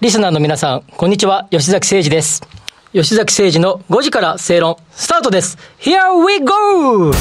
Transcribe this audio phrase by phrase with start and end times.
[0.00, 2.40] リスナーの皆さん、こんにちは、吉崎誠二です。
[2.94, 5.58] 吉崎誠二の5時から正論、スタートです。
[5.78, 7.12] Here we go!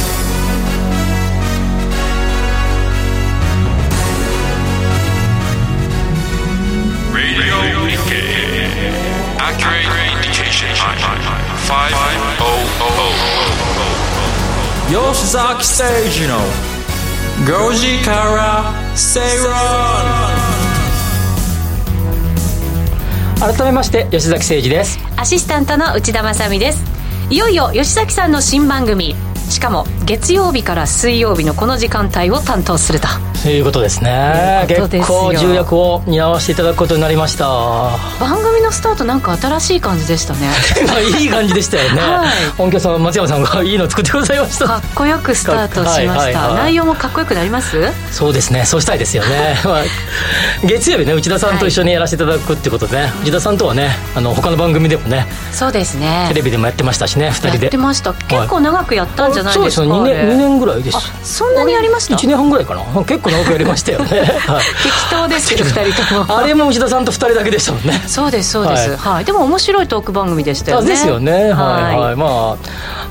[14.87, 15.83] 吉崎誠
[16.17, 16.39] 二の
[17.45, 20.38] 5時から正論
[23.39, 24.99] 改めまして、吉崎誠二です。
[25.15, 26.83] アシスタントの内田まさみです
[27.29, 29.15] いよいよ吉崎さんの新番組
[29.49, 33.07] しかも月曜日から水曜日のこの時間帯を担当すると
[33.41, 34.65] ということですね。
[34.67, 37.45] 結構重役を担わせていただくことになりました。
[38.19, 40.49] 番組のスタートなんか新しい感じでしたね
[40.85, 42.01] まあ いい感じでしたよね。
[42.01, 44.65] はい音響さん、松山さんがいいの作ってくださいました。
[44.65, 47.77] かっこよくスタートしました、はいはいはい内容もかっこよくなります？
[48.11, 49.57] そうですね、そうしたいですよね。
[49.63, 49.83] まあ、
[50.65, 57.65] 月曜日ね、内田さんと一緒にやらせていただくってことで、内田さんとはね、あの、他の番組でもね、そうですねテレビでもやってましたしね、二人で。
[57.65, 60.97] やってました結構長くやったんじゃないですか、そうですね、2あれ年、二年ぐらいです。
[60.97, 62.81] あそんなにやりました？1年半ぐらいかな。
[63.03, 64.19] 結構長くやりましたよね。
[64.47, 68.01] はい適当ですけど2人ともあれも内田さんと2人だけでしたもんね。
[68.07, 71.31] そうですそうです、ははいでも面白いトーク番組でしたよねあですよね。
[71.31, 71.97] はいはい。
[71.99, 72.57] はいま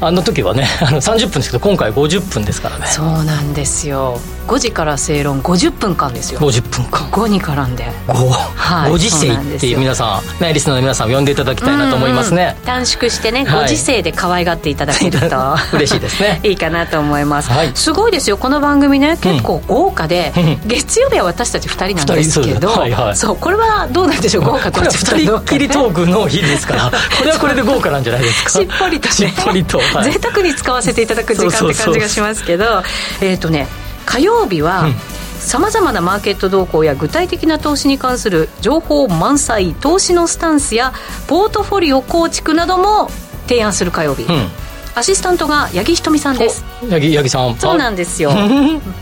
[0.00, 2.86] あ、あの時はね、あの30分ですけど、今回50分ですからね。
[2.86, 4.18] そうなんですよ
[4.48, 6.40] 5時から正論50分間ですよ。
[6.40, 7.06] 50分間。
[7.10, 7.84] 5に絡んで。
[8.06, 12.54] ご、はいご時世っていう皆さん、ね、リスナーの皆さんを呼んでいただきたいなと思いますね。
[12.54, 12.66] うんうん。
[12.66, 13.62] 短縮してね、はい。
[13.62, 15.56] ご時世で可愛がっていただけると。
[15.76, 16.40] 嬉しいですね。
[16.44, 17.72] いいかなと思います、はい。
[17.74, 20.60] すごいですよこの番組ね結構豪華で、うん。
[20.66, 23.16] 月曜日は私たち2人なんですけど はいはい。
[23.16, 28.50] そうこれはどうなんでしょう豪華とこれは二人っきりトークの日ですから、これはこれで豪華なんじゃないですか？
[28.50, 29.14] しっぽりとね。
[29.14, 29.78] しっぽりと。
[29.78, 30.12] はい。
[30.12, 32.82] 贅沢に使わせていただく時間って感じがしますけど
[33.20, 33.68] えっ、とね
[34.08, 34.94] 火曜日は、うん。
[35.38, 40.92] さまざまなマーケット動向や具体的な投資に関する情報満載投資のスタンスや
[41.28, 43.08] ポートフォリオ構築なども
[43.46, 44.48] 提案する火曜日、うん。
[44.94, 46.64] アシスタントが八木ひとみさんです。
[46.82, 47.54] お八木八木さん。
[47.56, 48.32] そうなんですよ。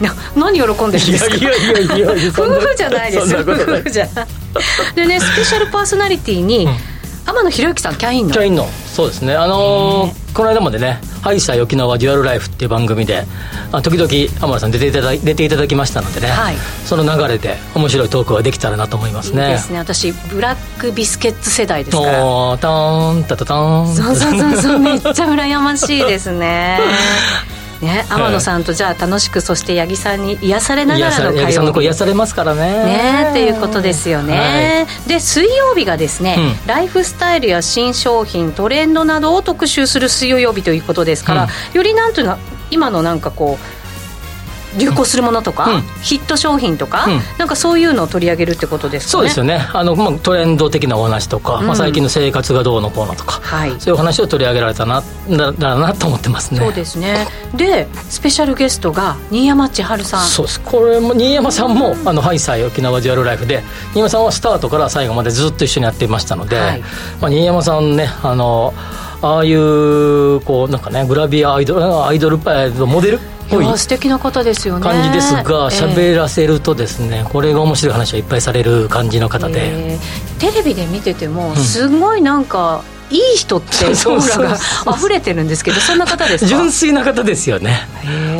[0.01, 2.43] な 何喜んでるんいですか？
[2.43, 4.09] 夫婦 じゃないです夫婦じゃ。
[4.95, 6.69] でねスペシャルパーソナリティに、
[7.27, 8.33] 天野博之さんキャインの。
[8.33, 9.35] キャインの、そうですね。
[9.35, 13.25] あのーこの間までね、ハイサイ沖縄デュアルライフっていう番組で、
[13.73, 16.57] あ時々天野さん出ていただい出ていただきましたのでね、はい。
[16.85, 19.47] その流れで面白いトークができたらなと思いますね。
[19.47, 19.79] いいですね。
[19.79, 22.23] 私ブラックビスケッツ世代ですから。
[22.23, 23.95] おー、ターン、タタターン。
[23.95, 24.79] そうそうそうそう。
[24.79, 26.81] めっちゃ羨ましいですね
[27.81, 31.75] ね天野さんとじゃあ楽しくそして八木さんに癒されながらの火八木さんの曜日。
[31.75, 32.85] 声癒されますからね。
[32.85, 36.67] ねっていうことですよね、で水曜日がですね、うん。
[36.67, 42.39] ライフスタイルや新商品トレンドなどを特集する水曜日ということですから、よりなんというの
[42.71, 43.76] 今のなんかこう
[44.79, 45.83] 流行するものとか、うん。
[46.03, 47.21] ヒット商品とか、うん。
[47.39, 49.11] なんかそういうのを取り上げるってことですかね。
[49.13, 49.67] そうですよね。
[49.73, 51.67] あの、まあ、トレンド的なお話とか、うん。
[51.67, 53.71] まあ、最近の生活がどうのこうのとか、はい。
[53.79, 56.61] そういうお話を取り上げられたなだだなと思ってますね。
[56.61, 57.27] そうですね。
[57.55, 60.27] でスペシャルゲストが新山千春さん。
[60.27, 60.61] そうです。
[60.61, 66.81] これも新山さんも、あのハイサイ沖縄デュアルライフで新山さんはスタートから最後までずっと一緒にやっていましたので、はい。
[67.21, 68.75] まあ、新山さんねあの
[69.23, 73.21] ああいうこうなんかねグラビアアイドルアイドルえーモデル
[73.51, 74.83] い素敵な方ですよね。
[74.83, 75.45] 感じですがええ。
[75.45, 84.59] 喋らせるとですね、これが面白い話をいっぱいされる感じの方で、えーテレビで見ててもすごいなんか、いい人ってオ そうラが
[84.97, 86.49] 溢れてるんですけどそんな方ですか？
[86.49, 87.87] 純粋な方ですよね。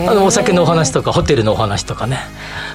[0.09, 2.19] あのお酒のお話とかホテルのお話とかね。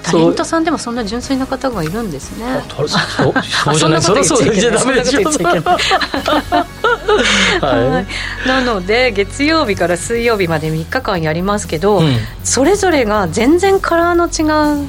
[0.03, 2.45] タレントさんでもそんな純粋な方がいるんですね。
[2.75, 3.33] そうそうそう
[3.77, 4.01] じゃない。
[4.01, 5.21] そんなこと言っちゃそろそろ言っちゃダメでしょ
[7.61, 8.03] は はい。
[8.45, 12.17] い、なので月曜日から水曜日まで3日間やりますけど、うん。
[12.43, 14.87] それぞれが全然カラーの違う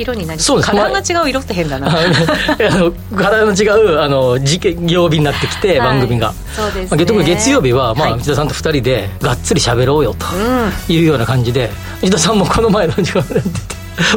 [0.00, 0.70] 色になりそうです。
[0.70, 1.88] カラーが違う色って変だな。
[1.88, 2.04] あ
[2.78, 6.28] の体の違うあの事件曜日になってきて、番組が。
[6.28, 6.86] はいそうですね。
[6.90, 8.20] まあ、特に月曜日は、まあはい。
[8.20, 10.94] 内田さんと2人でがっつり喋ろうよとうん。
[10.94, 11.70] いうような感じで
[12.02, 13.40] 内田さんもこの前の時間で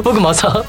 [0.02, 0.64] 僕も朝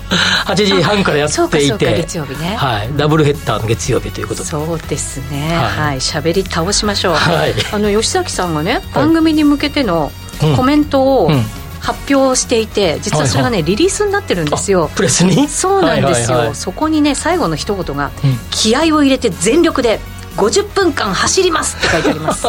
[0.45, 2.55] 8時半からやっていて月曜日ね。
[2.55, 4.49] はい、ダブルヘッダーの月曜日ということで。
[4.49, 5.55] そうですね。
[5.55, 5.87] はい。
[5.89, 5.99] はい。
[5.99, 7.53] 喋、り倒しましょう、はい。
[7.71, 10.11] あの吉崎さんがね番組に向けての
[10.43, 11.45] うんコメントをうん
[11.85, 14.89] 発表していて実はそれがね、リリースになってるんですよ。
[14.91, 15.47] あプレスに？
[15.47, 16.55] そうなんですよ、はいはいはい。
[16.55, 18.37] そこにね最後の一言が、うん。
[18.49, 19.99] 気合を入れて全力で
[20.37, 22.47] 50分間走りますって書いてあります。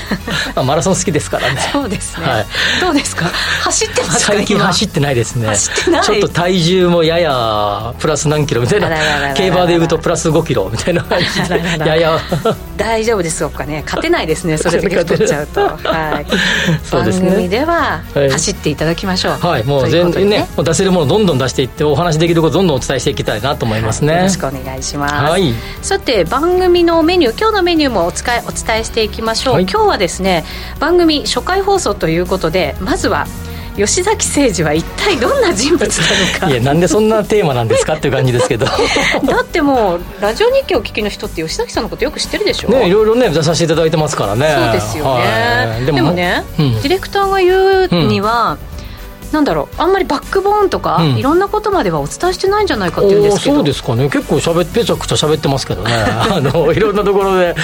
[0.64, 1.60] マラソン好きですからね。
[1.72, 2.46] そうですね、はい、
[2.80, 3.26] どうですか？
[3.62, 4.32] 走ってますか？
[4.32, 5.56] 最近走ってないですね。
[6.02, 9.34] ちょっと体重もややプラス何キロみたいな。
[9.34, 11.02] 競馬でいうとプラス5キロみたいな。
[11.02, 12.20] 感じでやや。
[12.76, 13.82] 大丈夫ですかね？
[13.84, 14.56] 勝てないですね。
[14.56, 16.26] それだけ太っちゃうと、はい、
[16.84, 18.00] そうですね、番組では
[18.32, 19.46] 走っていただきましょう。
[19.46, 30.44] はい、もう全然ね出せるものどんどん出していってお話できることどんどんお伝えしていきたいなと思いますね、よろしくお願いします、はい、さて番組のメニュー今日のメニューもお伝えお伝えしていきましょう、はい、今日はですね
[30.78, 33.26] 番組初回放送ということでまずは
[33.76, 36.50] 吉崎誠二は一体どんな人物なのか。
[36.50, 38.64] いやなんでそんなテーマなんですかっていう感じですけど。
[39.22, 42.70] だってもうラジオ日記を聞きの人って吉崎さんのことよく知ってるでしょ？
[42.70, 44.50] ねいろいろね出させていただいてますからね。
[44.50, 48.75] そうですよね、はい、でもね、うん、ディレクターが言うには、うん
[49.32, 53.56] なんだろうあんまりバックボーンとか、うん、いろんなことまではお伝えしてないんじゃないかっていうんですけど。
[53.56, 54.08] そうですかね。
[54.08, 55.92] 結構しゃべぺちゃくちゃ喋ってますけどね。
[56.30, 57.54] あのいろんなところで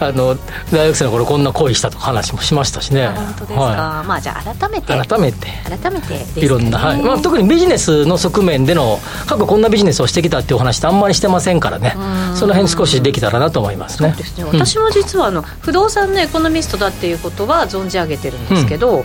[0.00, 0.36] あの
[0.72, 3.08] 大学生の頃こんな恋したとか話もしましたしね。
[3.14, 4.92] 本当ですか、はい、まあじゃあ改めて。
[4.92, 5.48] 改めて。
[5.64, 7.02] 改めて、ね、いろんな、はい。
[7.02, 11.96] まあ、特にビジネスの側面での過去こんなビジネスをしてきたっていうお話ってあんまりしてませんからね。
[12.34, 14.10] その辺少しできたらなと思いますね。
[14.10, 14.44] そうですね。
[14.44, 19.04] 私も実はあの、不動産のエコノミストだっていうことは存じ上げてるんですけど、うん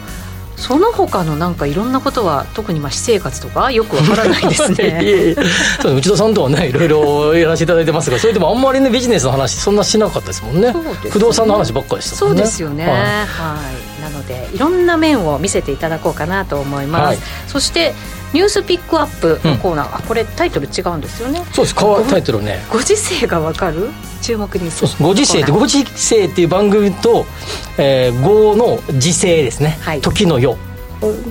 [0.58, 5.36] その他のなんかいろんなことは特にまあ私生活とかよくわからないですね。
[5.82, 10.74] そう内田さんとはねいろいろやらせていただいてますがそれでもあんまりねビジネスの話そんなしなかったですもんね、ね、
[11.10, 12.42] 不動産の話ばっかりしたもんね。
[12.42, 12.86] そうですよね。
[12.86, 12.98] はい、は
[13.84, 17.18] いなのでいろんな面を見せていただこうかなと思います、はい、
[17.48, 17.94] そして
[18.34, 21.46] ニュースピックアップのコーナー、うん、あこれタイトル違うんですよね。
[21.54, 22.10] そうです。
[22.10, 22.60] タイトルね。
[22.70, 23.90] ご時世がわかる？
[24.22, 27.26] 注目にそうご時世ってご時世っていう番組と、
[27.78, 30.58] えー、語の時世ですね、はい、時の世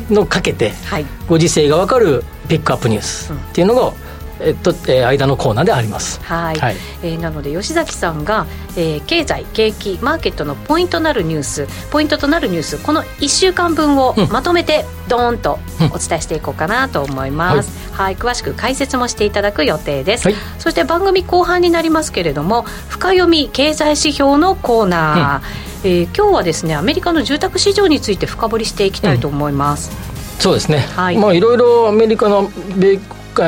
[0.08, 3.92] のかけて、はい、ご時世が分かるピックアップニュースっていうのが、
[4.40, 6.20] えっとえー、間のコーナーであります。
[6.22, 8.46] はい、はい、えー、なので吉崎さんが、
[8.76, 15.58] えー、経済景気マーケットのポイントなるニュースポイントとなるニュースこの1週間分をまとめて、ドーンと
[15.92, 25.66] お伝えしていこうかなと思います、うん、はい、はい、詳しく解説もしていただく予定です、はい、そして番組後半になりますけれども深読み経済指標のコーナー、うん。
[25.84, 32.98] えー、今日はですねアメリカの住宅市場について深掘りしていきたいと思います、うん、そうですね、はい、まあいろいろアメリカの米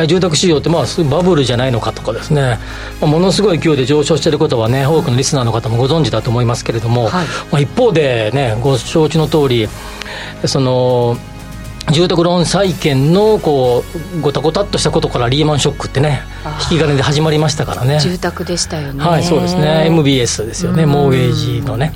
[0.06, 2.58] 住宅市場ってまあバブルじゃないのかとかですね、
[3.00, 9.68] まあ、ものすごい勢いで上昇していることはね多くのリスナーの方もご存知だと思いますけれども、はい、まあ、一方でねご承知の通り
[10.46, 11.16] その
[11.92, 13.82] 住宅ローン債券のこ
[14.16, 16.22] うごたごたっとしたことからリーマンショックってね
[16.70, 17.98] 引き金で始まりましたからね。
[18.00, 19.02] 住宅でしたよね。
[19.02, 19.86] はいそうですね。
[19.86, 20.84] MBS ですよね。
[20.84, 21.92] モーゲージのね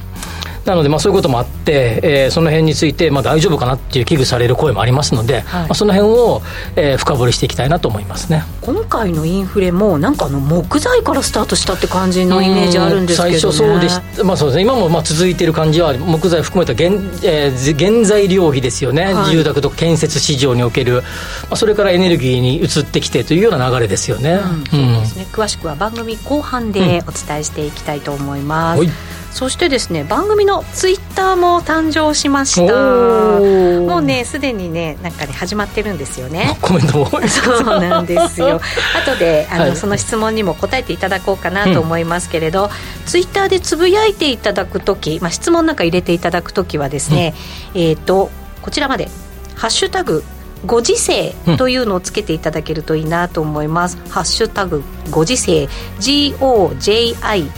[0.64, 6.43] なので、まあ、そういうこともあって、えー、その辺について、まあ、大丈夫かなっていう危惧される声もありますので、はい、まあ、その辺を、
[6.76, 8.44] えー、深掘りしていきたいなと思いますね。
[8.61, 21.03] 今回のインフレも、なんかあの木材からスタートしたって感じのイメージあるんですけど、ね、最初そうでし、まあそうですね、今もまあ続いている感じは、木材含めた原,、えー、原材料費ですよね、はい、住宅と建設市場における、
[21.49, 24.35] まあ、それからエネルギーに移ってきてというような流れですよね。
[24.35, 28.81] うん、そうですね、詳しくは番組後半でお伝えしていきたいと思います。
[28.81, 28.93] うん
[29.32, 32.73] そしてですね番組のツイッターも誕生しました。
[32.73, 36.58] もうねすでにねなんかね始まってるんですよね。
[36.61, 38.61] コメントも そうなんですよ。
[39.05, 42.70] 後であの、はい、その質問にも答えていただこうかなと思いますけれど、うん、
[43.06, 47.34] ツイッターでつぶやいていただく時、まあ、質問なんか入れていただく時はですね、
[47.75, 48.31] うん、えっ、ー、と
[48.61, 49.11] こちらまで
[49.56, 50.23] 「ハッシュタグ
[50.67, 55.69] ご時世というのをつけていただけるといいなと思います、うん、ハッシュタグご時世。
[55.99, 57.49] GOJISEI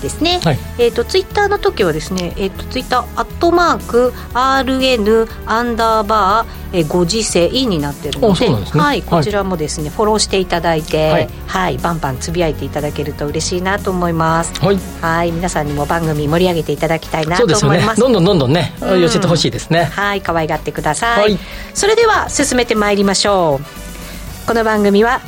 [0.00, 14.52] ですね、はい、えっ、ー、とツイッターの時はですねえっ、ー、とツイッターアットマーク RN アンダーバー、えー、ご時世になってるので、ね、はい、こちらもですね、フォローしていただいて、はい、はい、バンバンつぶやいていただけると嬉しいなと思います。
[14.60, 14.78] はい。
[15.00, 19.84] はい皆さんにも番組盛り上げていただきたいなと思います、ね、どんどんどんどんね、うん、寄せてほしいですね。
[19.84, 21.38] はい可愛がってください、はい、
[21.74, 24.46] それでは進めてまいりましょう。
[24.46, 25.20] この番組は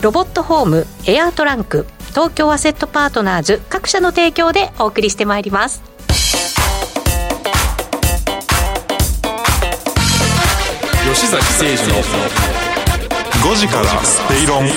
[0.00, 5.82] ロボットホームエアートランク東京アセットパートナーズ各社の提供でお送りしてまいります。
[11.14, 11.94] 吉崎誠二の
[13.50, 14.68] 5時からスペイロン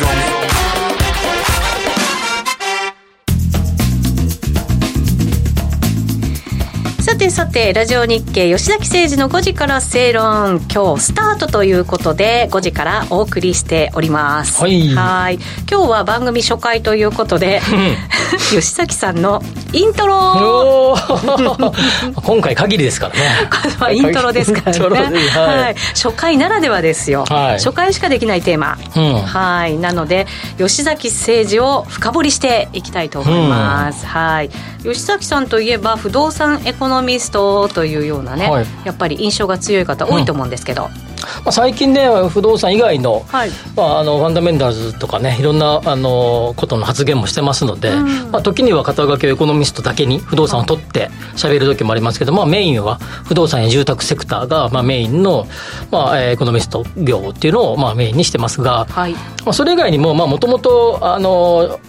[7.26, 10.62] てさてラジオ日経吉崎誠二の5時から正論。
[10.72, 14.62] 今日スタートということで5時からお送りしております。
[14.96, 15.40] はい。
[15.68, 17.62] 今日は番組初回ということで
[18.52, 19.42] 吉崎さんの
[19.76, 20.96] イントロ。
[22.24, 23.96] 今回限り ですからね。
[23.96, 29.78] イントロですからね、はい、はい、初回ならではですよ、はい、初回しかできないテーマ、うん、はい。
[29.78, 30.28] なので
[30.58, 34.50] 吉崎誠二を深掘りしていきたいと思います、うん、はい。
[34.84, 43.50] 吉崎さんといえば不動産エコノミストというようなね、はい、やっぱり印象が強い方多いと思うんですけど、うんまあ、最近ね不動産以外の,、はい。
[43.76, 55.48] まあ、あのファンダメンタルズとかねいろんなあのことの発言もしてますので、うん、まあ、時には肩書きエコノミストだけに不動産を取って喋る時もありますけど、まあ、メインは不動産や住宅セクターが、まあ、メインの、
[55.92, 59.14] まあ、エコノミスト業っていうのを、まあ、メインにしてますが、はい。
[59.14, 61.00] まあ、それ以外にももともと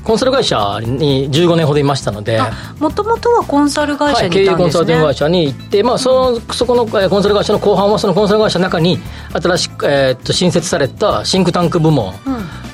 [0.05, 2.41] コンサル会社に15年ほどいましたので
[2.79, 4.85] もともとはコンサル会社にいたんです、ね。
[4.85, 8.99] はい、経営コンサル会社に行って、まあ、そのそこのコンサル会社の後半はそのコンサル会社の中に
[9.33, 12.15] 新しく、えー、っと新設されたシンクタンク部門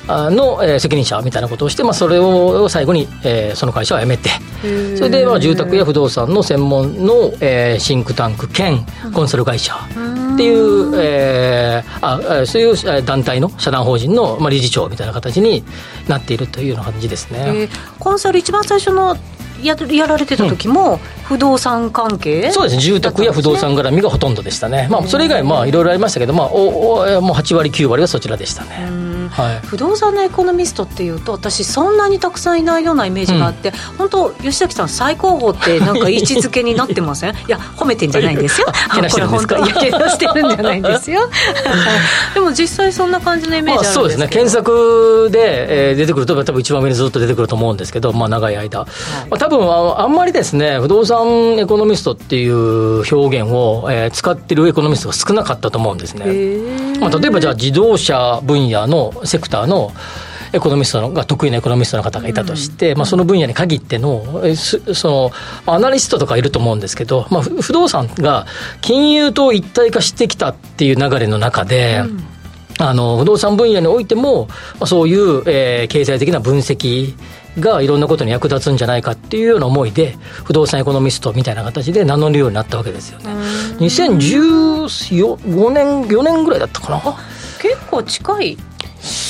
[0.07, 4.29] の、えー、責任者みたいなことをして、まあ、それを最後に、えー、その会社を辞めて。
[4.95, 9.75] それで、まあ、住宅や不動産の専門の、えー、シンクタンク兼コンサル会社
[10.33, 15.65] っていう、えー、あそういう団体の社団法人の、まあ、理事長みたいな形に
[16.07, 17.39] なっているというような感じですね。
[17.39, 17.69] えー、
[17.99, 19.17] コンサル一番最初の
[19.63, 22.81] ややられてた時も、不動産関係、そうですね。
[22.81, 29.12] 住宅や不動産絡みがほとんどでしたね、まあ、それ以外まあいろいろありましたけど、まあ、おおもう8割9割はそちらでしたね。
[29.29, 37.31] はい、不動産のエコノミストっていうと私そんなにたくさんいないようなイメージがあって、うん、本当吉崎さん最高峰ってなんか位置づけになってません？
[37.35, 38.67] いや褒めてんじゃないんですよ？
[38.93, 41.21] これ本当いやけなしてるんじゃないんですよ？
[42.33, 44.27] でも実際そんな感じのイメージあるんですけど、まあ、そうですね。
[44.27, 49.29] 検索で、えー、出てくると多分一番上にずっと出てくると思うんですけど、まあ、長い間、はい。
[49.29, 56.25] まあ、多分あんまりですね不動産エコノミストっていう表現を、えー、使ってるエコノミストが少なかったと思うんですね、
[56.99, 59.91] まあ、例えばじゃあ自動車分野のセクターの
[60.53, 64.23] エコノミストのが得意なエコノミストの方がいたとして、うん、まあ、その分野に限っての
[64.93, 65.31] そ
[65.65, 68.45] のアナリストとかいると思うんですけど、まあ、不動産が
[68.81, 72.23] 金融と一体化してきたっていう流れの中で、うん。
[72.79, 77.13] あの不動産分野においても、まあ、そういう、えー、経済的な分析
[77.59, 83.27] がいろんなことに役立つんじゃないかっていうような思いで不動産エコノミストみたいな形で名乗るようになったわけですよね。
[83.77, 87.01] 2015年4年ぐらいだったかな。
[87.61, 88.57] 結構近い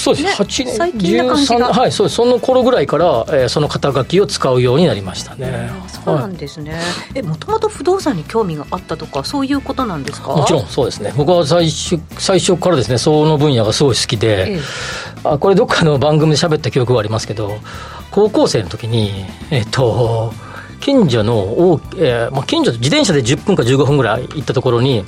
[0.03, 5.71] そうです、ね、8年最近な13はいそうその頃ぐらいから、えー、その肩書きを使うようになりましたね、
[6.03, 6.81] そうなんですね、はい、
[7.15, 10.35] えもともと不動産に興味があったとかそういうことなんですか？
[10.35, 11.13] もちろんそうですね。
[11.15, 14.59] 僕は最初最初からですねその分野がすごい好きで、ええ、
[15.23, 17.57] あこれどっかの番組で喋った記憶がありますけど
[18.11, 20.33] 高校生の時にえっ、ー、と
[20.81, 25.05] 近所の大、えーまあ、近所自転車で10分か15分ぐらい行ったところに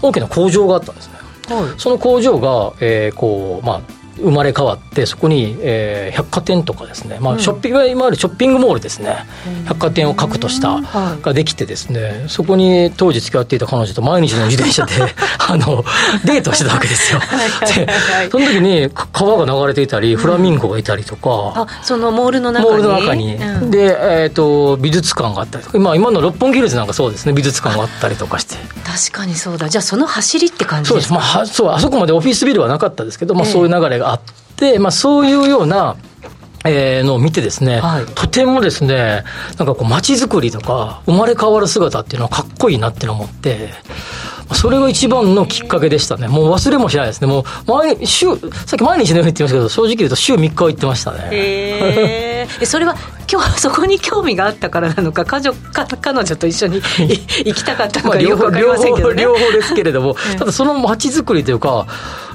[0.00, 1.14] 大きな工場があったんですね、
[1.54, 9.24] はい、その工場が、えー、こうまあ生まれ変わってそこに、えー、百貨店とかですね、まあ、ショッピング、今あるショッピングモールですね、
[9.66, 10.80] 百貨店を核とした
[11.22, 12.24] ができてですね。
[12.28, 14.92] そこに当時付き合っていた彼女と毎日の自転車で
[15.38, 15.84] あの
[16.24, 17.20] デートしてたわけですよ。
[17.74, 17.86] で
[18.30, 22.70] その時に川が流れていたりフラミンゴがいたりとか、あそのモールの中に？
[22.70, 27.32] モールの中に、うん、で、えーと、美術館があったりとか今今の六本木ヒルズなんかそうですね。
[27.32, 28.56] 美術館があったりとかして。
[28.84, 29.68] 確かにそうだ。
[29.68, 31.20] じゃあその走りって感じですか？
[31.20, 34.20] そうです、まあ、そうあそこまでオフィスビルはなかったですけど、まあ、そういう流れがあっ
[34.56, 35.96] て、まあ、そういうような、
[36.64, 39.24] えー、のを見てですね、はい、とてもですね、
[39.58, 43.70] なんかこう街づくりとか、生まれ変わる姿っていうのはかっこいいなって思って、
[44.54, 46.26] それが一番のきっかけでしたね。
[46.28, 47.28] もう忘れもしないですね。
[47.28, 48.26] もう毎週、
[48.66, 51.28] さっき毎日のように言ってましたけど、正直言うと週3日は行ってましたね。
[51.30, 52.66] へえ。
[52.66, 52.96] それは
[53.30, 56.82] 今日そこに興味があったからなのか、彼女か彼女と一緒に
[57.44, 61.86] 行きたかったのかよくわかりませんけど、ね、両方ですけれども、 ただその街づくりというか、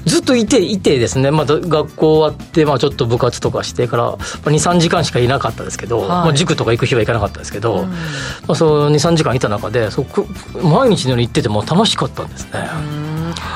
[0.06, 7.96] ずっといていてですね、まあ、学校終わって、まあ、ちょっと部活とかしてから23時間しかいなかったですけど、はい、まあ、塾とか行く日は行かなかったですけど、うん、ま
[8.50, 10.06] あ、そう23時間いた中でそ
[10.62, 12.68] 毎日のように行ってても楽しかったんですね。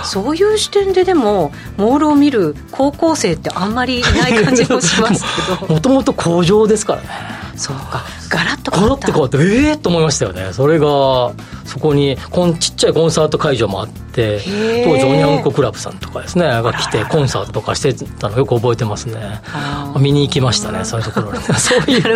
[0.05, 5.25] そういう視点ででもモールを見る高校生ってあんまりいない感じもします
[5.59, 5.69] けど。
[5.73, 8.03] もともと工場ですからねそうか。
[8.31, 9.09] ガラッと変わった。
[9.09, 10.53] ガラッと変わってええー、と思いましたよね。
[10.55, 11.33] それが
[11.67, 14.41] そこにこんちっちゃいコンサート会場もあって
[14.85, 19.43] 当時オニャンコクラブさんとかですねが来てコンサートとかしてたのよく覚えてますね。
[20.01, 21.45] 見に行きましたねそういうところに。
[21.55, 22.11] そういう、ね、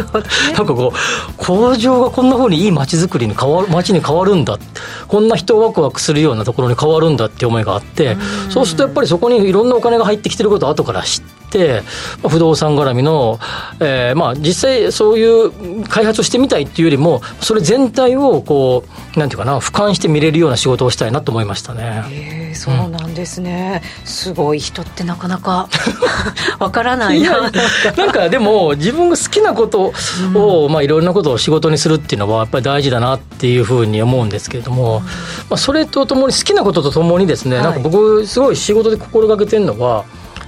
[0.57, 4.59] なんかこう工場がこんなふうにいい街づくりに変わる街に変わるんだ。
[5.07, 8.17] こんな人をワクワクするようなところに変わるんだって思いがあって
[8.49, 13.39] そうするとやっぱりそこにいろんなお金が入ってきてることを後から知って、まあ、不動産絡みの、
[13.81, 18.85] えー、まあ実際そういう開発をしてみたいっていうよりもそれ全体をこ
[19.17, 22.05] うなんていうかな俯瞰して見れるような仕事をしたいなと思いましたね。
[22.11, 25.69] えそうなんですね、うん、すごい人ってなかなか
[26.59, 27.21] わからない。
[27.21, 27.51] な
[27.97, 29.93] なんかでも自分が好きなこと
[30.35, 35.11] を、うん、まあいろんなことを仕事にするっていうのはやっぱり大事だなっていうふうに思うんですけれども、うん、ま
[35.51, 40.05] あ、それとともに好きなこととともにですね、はい、なんか僕すごい仕事で心がけてるのは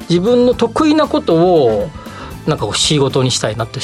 [0.08, 1.88] 自分の得意なことを
[2.46, 3.80] なんか仕事にしたいなって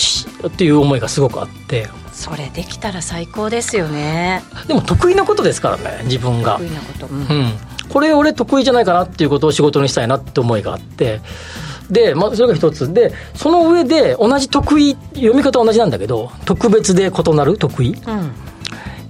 [0.46, 1.88] っていう思いがすごくあって。
[2.12, 4.42] それできたら最高ですよね。
[4.68, 6.58] でも得意なことですからね自分が。
[6.58, 7.52] 得意なこと、うん、うん、
[7.88, 11.20] これ俺得意じゃないかなっていうことを仕事にしたいなって思いがあって。
[11.90, 12.92] で、まあ、それが一つ。
[12.92, 18.32] でその上で同じ得意読み方は同じなんだけど特別で異なる得意、うん、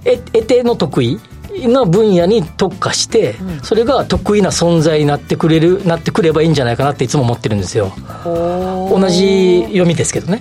[0.05, 1.19] え得ての得意？
[1.61, 7.91] の分野に特化して、うん、それが得意な存在になってくれるなってくればいいんじゃないかなっていつも思ってるんですよ。
[8.25, 10.39] 同じ読みですけどね、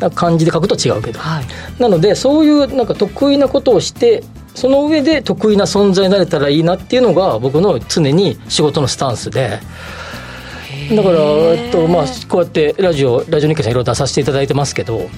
[0.00, 1.44] うん、漢字で書くと違うけど、はい、
[1.78, 4.22] なのでそういうなんか得意なことをして
[4.54, 9.60] その上で得意な存在になれたらいいなっていうのが僕の常に仕事のスタンスで。
[10.94, 15.10] だから、えっとまあ、こうやってラジオラジオ日経さんいろいろ出させていただいてますけど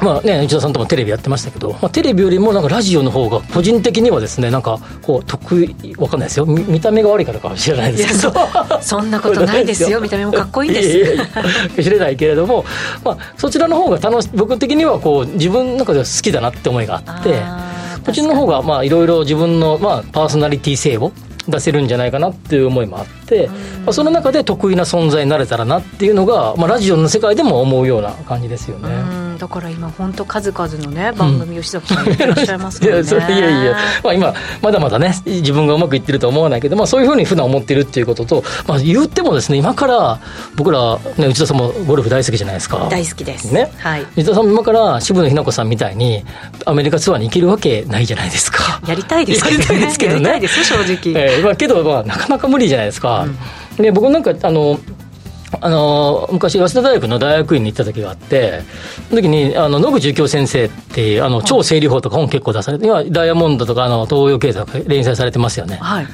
[0.00, 6.46] まあね、内田さんともテレビやってましたけど、まあ、テレビよりもなんかラジオの方が個人的にはですねなんかこう得意わかんないですよ。
[6.46, 8.34] 見た目が悪いからかもしれないですけど。
[8.80, 10.00] そんなこと ないですよ。
[10.00, 11.16] 見た目もかっこいいで
[11.76, 11.82] す。
[11.82, 12.64] 知れないけれども、
[13.04, 17.42] まあ、そちらの方が楽し僕的にはこう自分の中では好きだなって思いがあって
[18.04, 21.12] こっちの方がまあいろいろ自分のまあパーソナリティ性を
[21.48, 23.48] 出せるんじゃないかなっていう思いもあって、
[23.84, 29.21] まあ、その中で得意な存在になれたらなっていうのが、まあ、ラジオの世界でも思うような感じですよね。
[29.38, 32.06] だから今本当数々のね番組吉崎さん。
[32.06, 40.18] やってらっしゃいますからね、 いやいやいや、まあ、今まだまだね自分がうまくいってるとは思わないけど、まあ、そういうふうに普段思ってるっていうことと、まあ、言ってもですね今から
[40.56, 42.88] 僕ら、ね、内田さんもゴルフ大好きじゃないですか。
[42.90, 43.52] 大好きです。
[43.52, 46.24] ね、はい、内田さんも今から渋野日向子さんみたいに
[46.66, 48.80] アメリカツアーに行けるわけないじゃないですか。
[48.86, 49.62] やりたいですけどね。
[49.62, 50.40] やりたいですけどね。
[50.48, 53.26] 正直、えーまあ、けど、まあ、なかなか無理じゃないですか、
[53.78, 54.78] うん、で僕なんかあの
[55.60, 58.62] あの昔早稲田大学の大学院に行った時があって
[59.08, 65.76] その時にあの野口幸雄先生っていうあの超整理法とか本結構出されて今ダイヤモンドとかあの東洋経済とか連載されてますよね。
[65.76, 66.06] はい。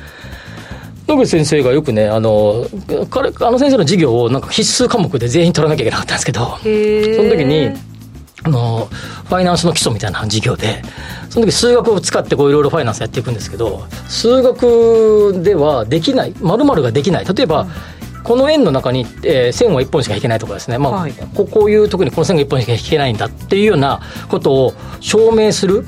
[1.07, 2.67] 野口先生がよくねあの
[3.09, 7.71] 彼あの先生の授業をなんか必須科目で全員取らなきゃいけなかったんですけどその時に
[8.43, 10.83] あのファイナンスの基礎みたいな授業で
[11.31, 17.25] その時数学を使っていろいろファイナンスやっていくんですけど数学ではできない〇〇ができない。
[17.25, 25.87] 例えば、うんこの円の中に、えー、線は1本しか引けないとかですね、まあ、はい、ここういう特にこの線が1本しか引けないんだっていうようなことを証明する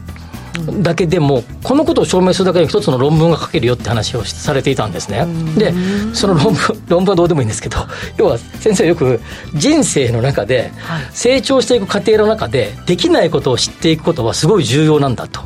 [0.82, 5.26] だけでもこのことを証明するだけで一つの論文が書けるよって話をされていたんですね。
[5.56, 5.72] で
[6.12, 7.78] その論文論文はどうでもいいんですけど
[8.18, 9.20] 要は先生よく
[9.54, 10.72] 人生の中で
[11.12, 15.40] 成長していく過程の中でできないことを知っていくことはすごい重要なんだと。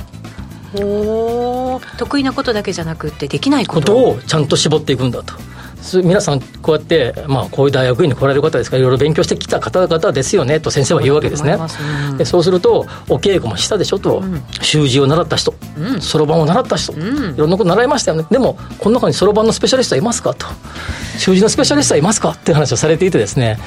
[1.99, 5.35] 得意なことだけじゃなくてできないことをちゃんと絞っていくんだと。
[6.03, 11.57] 皆さんこうやって、まあ、こういう大学院に来られる方ですからいろいろ勉強してきた方々ですよねと先生は言うわけですね、
[12.11, 15.55] うん、でそうするとお稽古もしたでしょと、うん、習字を習った人
[16.01, 18.27] そろばんを習った人、うん、いろんなこと習いましたよね。
[18.31, 20.47] でもこの中にそろばんのスペシャリストはいますかと。
[21.19, 23.59] 習字のスペシャリストはいますかっていう話をされていてですね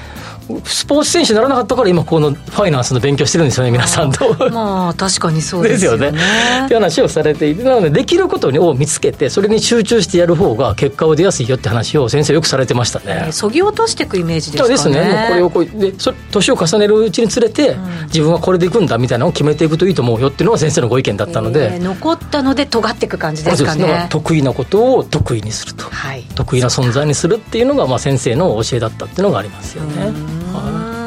[0.66, 4.50] スポーツ選手にならなかったから今このファイナンスの勉強してるんですよね皆さんと。
[4.52, 6.10] まあ確かにそうですよね。
[6.10, 13.30] っていう話をされていてなのでできることを見つけてそれに集中してやる方が結果を出やすいよって話を先生よくされてましたね。
[13.32, 14.76] そぎ落としていくイメージですかね。
[14.76, 14.98] ですね。
[14.98, 24.08] もうこれをこうでそ年を重ねるうちにつれて、うん、自分はこれでいくんだみたいなのを決めていくといいと思うよっていうのが先生のご意見だったので、えー、残ったので尖っていく感じですかね。
[24.10, 30.37] 得意なことを得意にすると、はい、得意な存在にするっていうのがまあ先生の教えだったっていうのがありますよね。
[30.62, 30.98] はい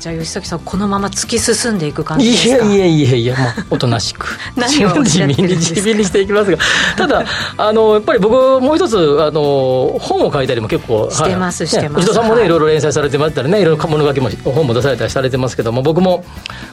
[0.00, 2.66] じゃあ吉崎さんこのまま突き進んでいく感じですか？
[2.66, 4.26] いやいやいやいや、まあ、おとなしく。
[4.54, 6.58] 何を地味に地味にしていきますが。
[6.98, 7.24] ただ
[7.56, 12.04] あのやっぱり僕もう一つあの本を書いたりも結構してます、はい、してます。
[12.04, 16.22] 内田さんもね、はい、いろいろ連載されてましたりねいろいろ物書きも本も出されたりされてますけども僕も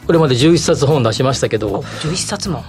[0.06, 1.86] これまで11冊本出しましたけど。
[2.04, 2.66] 11冊も。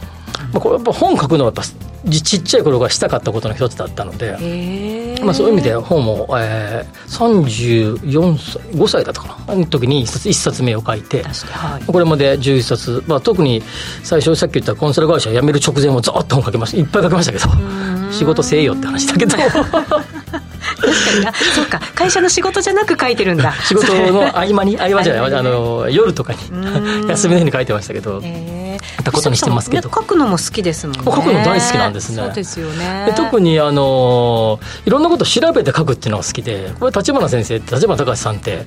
[0.52, 1.64] まあ、これやっぱ本書くのはやっぱ
[2.10, 9.54] ちっちゃい頃がしたかったことの一つだったので、まあ、そういう意味で本を、えー、34歳5歳だったかな。
[9.54, 13.62] の時に一冊一冊目を書いて、はい、これまで11冊、まあ、特に
[14.02, 16.78] 最初さっき言ったコンサル会社辞める直前もずっと本書きました。
[16.78, 19.36] いっぱい書きましたけど仕事せえよって話だけど。
[19.36, 21.32] 確かにな。
[21.32, 21.80] そうか。
[21.94, 23.52] 会社の仕事じゃなく書いてるんだ。
[23.64, 26.38] 仕事の合間に合間じゃない あの夜とかに
[27.08, 28.71] 休みの日に書いてましたけど、えー、
[29.02, 31.02] たことにしてますけど、書くのも好きですもんね。
[31.04, 32.16] 書くの大好きなんですね。
[32.16, 33.12] そうですよね。
[33.16, 38.66] 特にあのいろんなこと調べて書くっていうのが好きでこれ立花先生立花隆さんって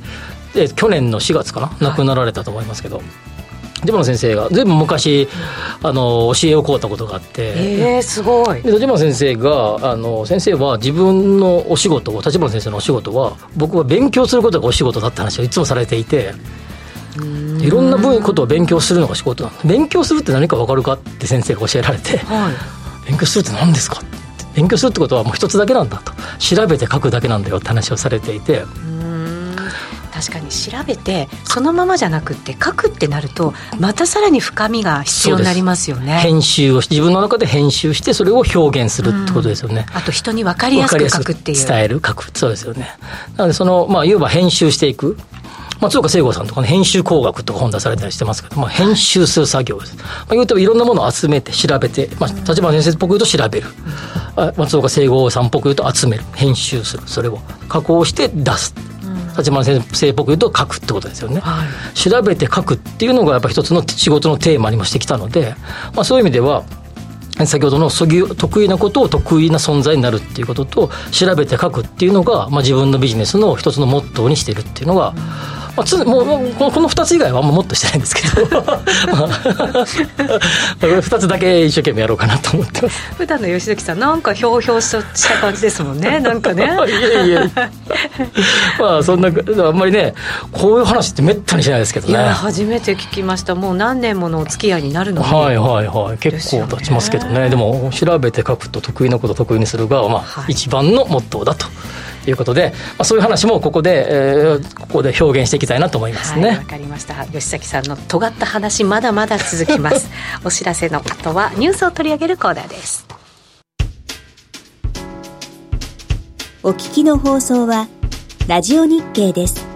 [0.75, 3.05] 去年の4月かな亡くなられたと思いますけど、はい
[3.85, 5.27] 立花先生が全部昔
[5.83, 7.53] あの教えを請うたことがあって。
[7.55, 8.61] えー、すごい。
[8.61, 16.33] で立花先生があの先生は自分のお仕事を立花先生のお仕事は僕は勉強することがお仕事だって話をいつもされていて
[17.17, 24.01] いろんな分ことを勉強するのが仕事なん勉強するって何か分かるかって先生が教えられて、はい、勉強するって何ですか
[24.56, 26.13] 勉強するってことはもう一つだけなんだと。
[26.39, 28.63] 調べて書くだけなんだよって話をされていて。
[30.13, 36.19] 確かに調べてそのままじゃなくて書くってなるとまたさらに深みが必要になりますよね。
[36.19, 41.67] 編集を自分の中で編集してそれを表現するってことですよね、あと人に分かりやすく書くっていう。
[41.67, 42.32] 伝える書く。
[42.34, 42.95] そうですよね。
[43.36, 45.17] なのでそのまあいわば編集していく
[45.82, 49.97] 松岡聖吾さんとかね、編集工学とか本出されたりしてますけど、まあ、編集する作業です。
[49.97, 53.67] まあ、言うといろんなものを集めて、調べて、まあ、立花先生っぽく言うと調べる。
[54.58, 56.23] 松岡聖吾さんっぽく言うと集める。
[56.34, 57.04] 編集する。
[57.08, 58.73] それを加工して出す。
[59.38, 65.56] 立花先生っぽく言うと書くってことですよね、はい、調べて書くっていうのがやっぱ一つの仕事のテーマにもしてきたので、
[65.93, 66.63] まあ、そういう意味では
[67.45, 78.45] 先ほどの得意なことを得意な存在になるっていうことと調べて書くっていうのが、まあ、自分のビジネスの一つのモットーにしてるっていうのが、うんまあ、つもうこの2つ以外はあんまもっとしてないんですけど。
[80.79, 83.13] 2つだけ一生懸命やろうかなと思ってます。
[83.17, 85.01] 普段の吉崎さんなんかひょうひょうした
[85.39, 86.19] 感じですもんね。
[86.19, 86.63] なんかね。
[86.88, 87.43] いやいや
[88.79, 89.31] まあそんなあ
[89.69, 90.13] んまりね
[90.51, 92.13] こういう話ってめったにしないですけどね。
[92.13, 93.55] いや初めて聞きました。
[93.55, 95.27] もう何年ものお付き合いになるのに。
[95.27, 96.17] はいはいはい。
[96.17, 97.49] 結構経ちますけどね。
[97.49, 101.67] でも調べて書くと得意なこと得意にするが、まあ、はい、一番のモットーだとと
[102.29, 106.47] いうことで、まあ、そういう話もここで、えー、ここで表現していきたいなと思いますね。
[106.47, 107.25] わ、はい、かりました。
[107.25, 110.09] 吉崎さんの尖った話まだまだ続きます。
[110.43, 113.05] お知らせの後はニュースを取り上げるコーナーです。
[116.63, 117.88] お聞きの放送は
[118.47, 119.74] ラジオ日経です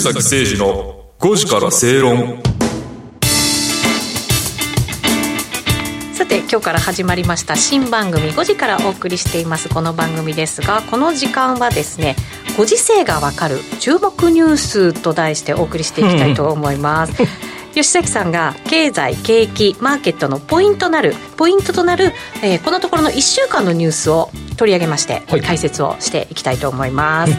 [0.00, 2.42] 崎誠二の5時から正論。
[6.14, 9.68] さて今日から始まりました新番組5時からお送りしています。
[9.68, 12.16] この番組ですがこの時間はですね
[12.56, 17.12] ご時世がわかる注目ニュースと題してお送りしていきたいと思います、
[17.74, 27.32] 吉崎さんが経済景気マーケットのポイントなるポイントとなる、えー、このところの1週間のニュースを取り上げまして、はい、解説をしていきたいと思います、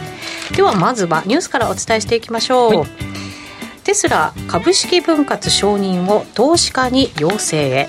[0.54, 2.88] ではまずはニュースからお伝えしていきましょう、はい、
[3.84, 7.88] テスラ株式分割承認を投資家に要請へ、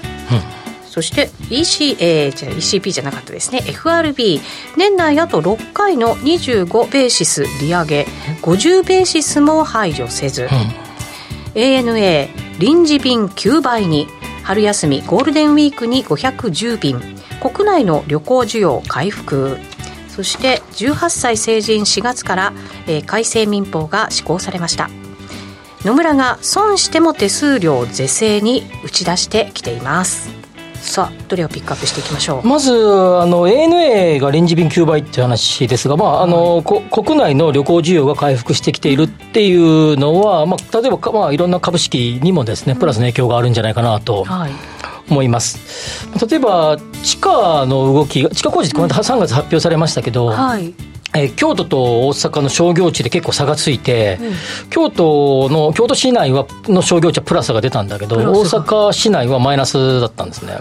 [0.83, 3.63] うん、そして ECA じゃ ECP じゃなかったですね。
[3.67, 4.41] FRB
[4.77, 8.07] 年内あと6回の25ベーシス利上げ。
[8.41, 10.49] 50ベーシスも排除せず、うん、
[11.55, 14.07] ANA 臨時便9倍に。
[14.43, 16.99] 春休みゴールデンウィークに510便。
[17.41, 19.57] 国内の旅行需要回復
[20.15, 22.53] そして18歳成人4月から、
[22.85, 24.89] えー、改正民法が施行されました。
[25.83, 30.29] 野村が損しても手数料是正に打ち出してきています。
[30.75, 32.47] さあどれをピックアップしていきましょう？
[32.47, 44.23] まずあの ANA が臨時便9倍っていう話ですが、まああの、はい、国内の旅行需要が回復してきているっていうのは、まあ、例えば、まあ、いろんな株式にもですねプラスの影響があるんじゃないかなと。
[44.25, 44.51] はい
[45.09, 46.07] 思います。
[46.29, 50.73] 例えば地価の動き地価工事ってこの間3月発表されましたけど、はい。
[51.15, 60.57] えー、京都と大阪の商業地で結構差がついて、うん、京都の京都市内はの商業地はプラスが出たんだけど大阪市内はマイナスだったんですね。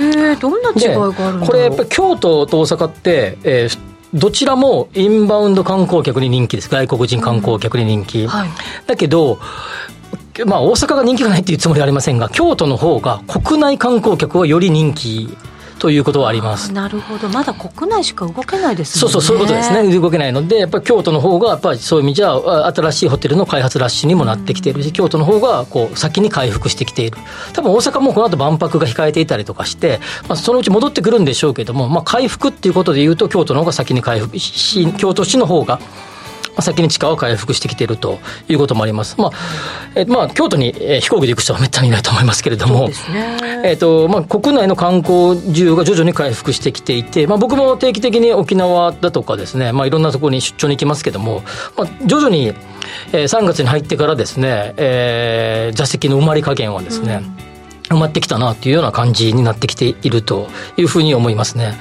[0.00, 3.78] へえどんな違いがあるこれやっぱり京都と大阪って、えー、
[4.14, 6.68] どちらもインバウンド観光客に人気です。
[6.68, 8.28] 外国人観光客に人気、うん。
[8.28, 8.48] はい、
[8.86, 9.38] だけど
[10.46, 15.36] まあ、大阪が人気がないっていうつもりはありませんが、京都の方が国内観光客はより人気
[15.82, 16.72] ということはあります。
[16.72, 19.00] なるほど、まだ国内しか動けないですね。
[19.00, 22.36] そうそう、そういうことですね、動けないので、やっぱり京都の方が、やっぱりそういう意味じゃ、
[22.72, 27.18] 新しいホテルの開発ラッシュにもなってきているし、京都の方がこう先に回復してきている、
[27.52, 29.98] 多分大阪もこの後万博が控えていたりとかして、
[30.28, 35.86] まあ、そのうち戻ってくるんでしょうけども、まあ、回復っていうことでいうと、京都の方が先に回復し、京都市の方がま
[36.56, 39.16] あ、先に地価は回復してきているということもあります。
[39.18, 39.30] まあ、
[39.94, 51.42] えまあ、京都に、えー、飛行機で行く人はめったにいないと思いますけれども、ね、えっ、と、まあ、国内の観光需要が徐々に回復してきていて、まあ、僕も定期的に沖縄だとかですね、まあ、いろんなところに出張に行きますけども、
[51.76, 57.51] まあ、徐々に、えー、3月に入ってからですね、えー、座席の埋まり加減はですね、うん
[57.92, 61.78] 埋まってきたなというような感じになってきているというふうに思いますね。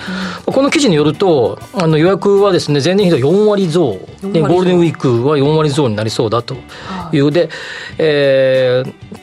[0.47, 6.55] うん、この記事によると、あの予約はですね、前年比で4割増、でゴールデンウィークは4割増になりそうだと
[7.11, 7.49] いう、で、
[7.97, 9.21] えー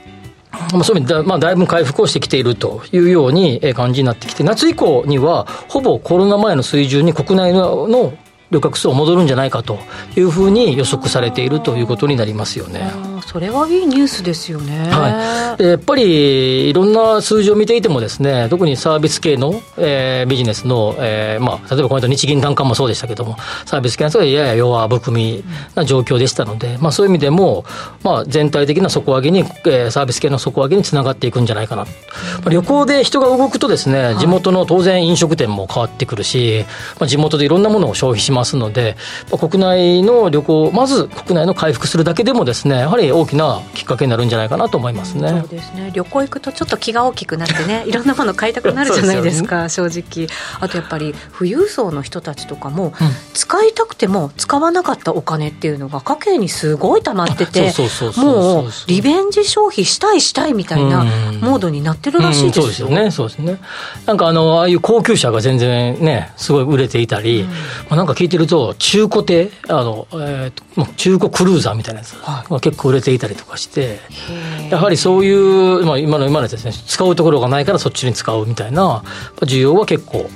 [0.72, 8.14] まあ、そういう意味で、まあ、だいぶ回復をしてきているというように感じになってきて、夏以降には、ほぼコロナ前の水準に国内の
[8.51, 9.79] 旅客数を戻るんじゃないかと
[10.16, 12.90] いうふうに予測されているということになりますよね。
[13.29, 14.88] それはいいニュースですよね。
[14.88, 23.37] はい、やっぱりいろんな数字を見ていてもですね、特にサービス系の、えー、ビジネスの、えーまあ、例えばこの間日銀短観もそうでしたけども、
[23.67, 27.67] サービス系の人はやや弱含みな状況でしたので、まあ、そういう意味でも、
[28.03, 31.85] まあ、全体的な底上げに、えー、サービス系の底上げにつながっていくんじゃないかな。
[31.85, 31.91] ま
[32.47, 36.64] あ、旅行で人が動くとですね、地元の当然飲食店も変わってくるし、
[36.99, 38.97] まあ、地元でいろんなものを消費しますので、
[39.38, 45.29] 国内の旅行、まず国内の回復するだけでもですね、やはり大きなきっかけになるんじゃないかなと思いますね。
[45.29, 45.91] そうですね。
[45.95, 50.29] 旅行行くとちょっと気が大きくなってね、 いろんなもの買いたくなるじゃないですか、ね、正直。
[50.61, 57.73] あとやっぱり富裕層の人たちとかも、うん、使いたくても使わなかったお金っていうのが家計にすごい溜まってて、
[58.17, 61.05] もうリベンジ消費したいしたいみたいな
[61.41, 62.89] モードになってるらしいですよ。
[62.89, 63.51] うんうん、そうですよね。
[63.51, 63.59] そうですね。
[64.07, 74.01] なんかあのああいう高級車が全然ねすごい売れていたり、まあなんか聞いてると中古艇あのえっ、ー、と中古クルーザーみたいなやつが結構売れていたりとかして、
[74.71, 79.03] やはりそういう、まあ、今の今のやつですね、使うところがないからそっちに使うみたいな
[79.40, 80.31] 需要は結構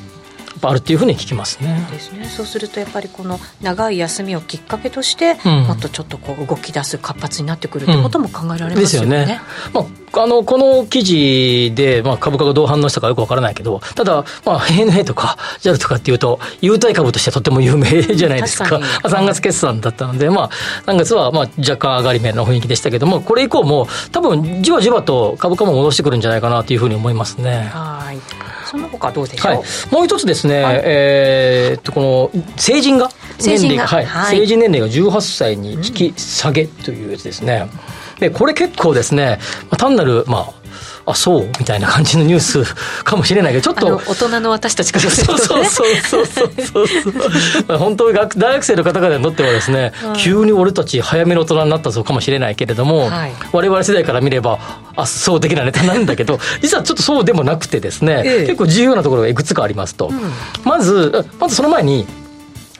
[0.68, 1.86] あるっていうふうに聞きますね。
[1.90, 2.24] ですね。
[2.26, 9.16] そうするとやっぱりこの長い休みをきっかけとして、うん、もっとちょっとこう動き出す活発になってくるってことも考えられますよね。
[9.16, 9.40] うん、ですよね。
[9.72, 20.50] まああのこの記事で、まあ、株価がどう反応したかよくわからないけど、ただ、まあ、ANA とか JAL とかっていうと、優待株としてはとても有名じゃないですか、か3月決算だったので、まあ、
[20.86, 27.70] 3月はまあ若干上がり目の雰囲気でしたけども、これ以降も、多分じわじわと株価も戻してくるんじゃないかなというふうに思いますね。
[27.72, 28.41] はい
[28.72, 37.68] その他どうでしょう、はい、もう一つですね、はい、えー、っとこの成人が年齢が、はい、はい、成人年齢が18歳に引き下げというやつですね、
[38.14, 39.38] うん、でこれ結構ですね
[39.76, 40.61] 単なるまあ
[41.06, 41.46] あそう？
[41.58, 44.00] みたいな感じのニュース かもしれないけどちょっと。
[44.10, 46.86] 大人の私たちからすると、ね、そうそうそうそうそう。
[47.66, 54.58] そ う本当学大学生の方々にとってはですね、はい、急に俺たち早めの大人になったぞかもしれないけれども、はい、我々世代から見れば
[54.96, 60.20] あそう的なネタなんだけど 実はちょっとそうでもなくてですね、ええ、結構重要なところがいくつかありますと、うん、
[60.64, 62.06] まずまずその前に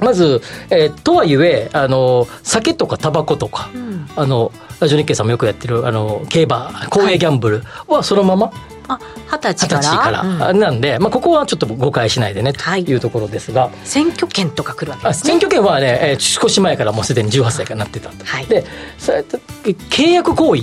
[0.00, 4.52] まず、えー、とはいえあの酒とかタバコとか、うん、あの
[4.82, 8.54] ラジオ日経さんもよくやってるあの競馬公営ギャンブルはそのまま、はい。
[8.88, 8.98] あ
[9.30, 9.82] 二十歳から？
[9.82, 12.92] 歳から、うん、なんで、まあ、ここはちょっと誤解しないでねとい。
[12.92, 18.64] うところですが、はい、選挙権とか来るわけです、ね、選挙権はね、えー、少し前からもうすでに18歳からなってた、はい、で
[18.98, 20.62] 契約行為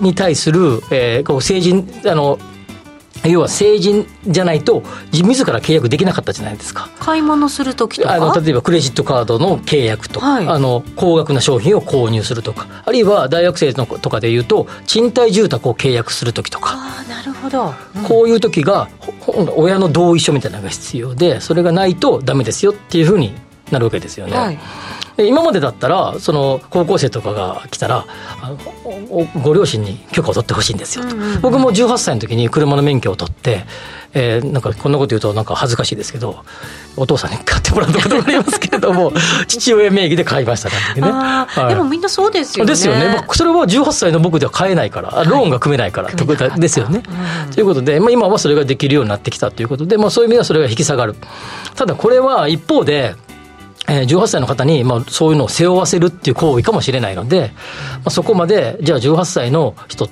[0.00, 2.38] に対する、うん、えー、こう政治あの
[3.24, 4.82] 要は成人じゃないと
[5.12, 6.88] 自ら契約できなかったじゃないですか。
[7.00, 8.14] 買い物する時とか？
[8.14, 12.66] あの例えばクレジットカードの契約とか、はい、あの高額な商品を購入するとか。
[12.84, 16.72] あるいは大学生のとかでいうと賃貸住宅を契約する時とか。
[16.74, 18.88] あなるほど、うん、こういう時が
[19.56, 23.34] 親の同意書みたいなのが必要でそれがないとダメですよっていうふうに
[23.74, 24.58] なるわけですよね、はい。
[25.18, 28.06] 今までだったらその高校生とかが来たら
[29.42, 33.64] ご両親に許可を取ってほしいんですよと、うんうんうん、僕も18歳の時に車の免許を取って、
[34.12, 36.44] えー、なんかこんなこと言うとなんか恥ずかしいですけど
[36.96, 39.12] お父さんに買ってもらったことがありますけれども
[39.46, 42.70] 父親名義で買いましたね、はい、でもみんなそうですよね。
[42.70, 43.24] ですよね。
[43.32, 47.02] それは18歳の僕では買えないから、ローンが組めないからってことですよね、
[47.46, 51.14] うん、ということで、まあ、今はそれができるようになってきたということで、まあ、そういう意味ではそれが引き下がる。
[51.74, 53.14] ただこれは一方で
[53.88, 57.52] えー、18歳の方に、まあ、そういうのを背負わせるっていう行為かもしれないので、
[57.98, 60.08] まあ、そこまで、じゃあ18歳の人、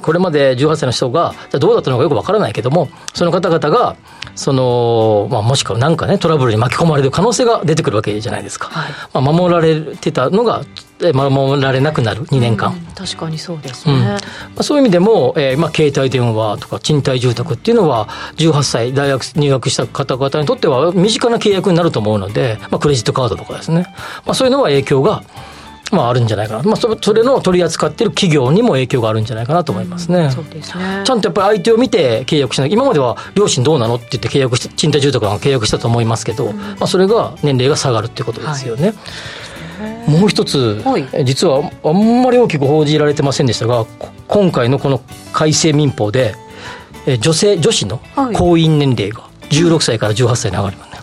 [0.00, 3.96] これまで18歳の人が、じゃどうだったのかよくわからないけども、その方々が、
[4.34, 8.68] その、まあ、もしくはなんかね、トラブルに巻き込まれる可能性が出てくるわけじゃないですか。
[8.68, 10.64] はい、まあ、守られてたのが、
[11.12, 14.18] 守られなくなる2年間、うん、確かにそうですね、うん、ま
[14.58, 23.86] あ、そういう意味でも、えーまあ、携帯電話とか賃貸住宅っていうのは18歳大学入学した方々にとっては身近な契約になると思うので、まあ、クレジットカードとかですね、
[24.24, 25.24] まあ、そういうのは影響が
[25.92, 31.02] まあ、あるんじゃないかな、まあ、それの取り扱っている企業にも影響があるんじゃないかなと思いますね、うん、そうですね。
[31.04, 38.88] ちゃんとやっぱり相手を見て契約しない、今までは両親どうなのって言って契約し賃貸住宅が契約したと思いますけど、うん、まあ、それが年齢が下がるっていうことですよね。
[38.88, 38.94] はい
[40.06, 43.86] もう一つ、はい、実はあんまり大きく報じられてませんでしたが
[44.28, 45.00] 今回のこの
[45.32, 46.34] 改正民法で
[47.20, 51.00] 女性女子の婚姻年齢が16歳から18歳に上がりますね、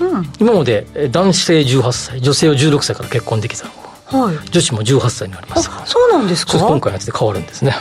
[0.00, 3.66] うん、今まで男性18歳女性は16歳から結婚できた
[4.06, 5.68] はい、女子も18歳になります。
[5.84, 6.58] そうなんですか？
[6.58, 7.74] 今回のやつで変わるんですね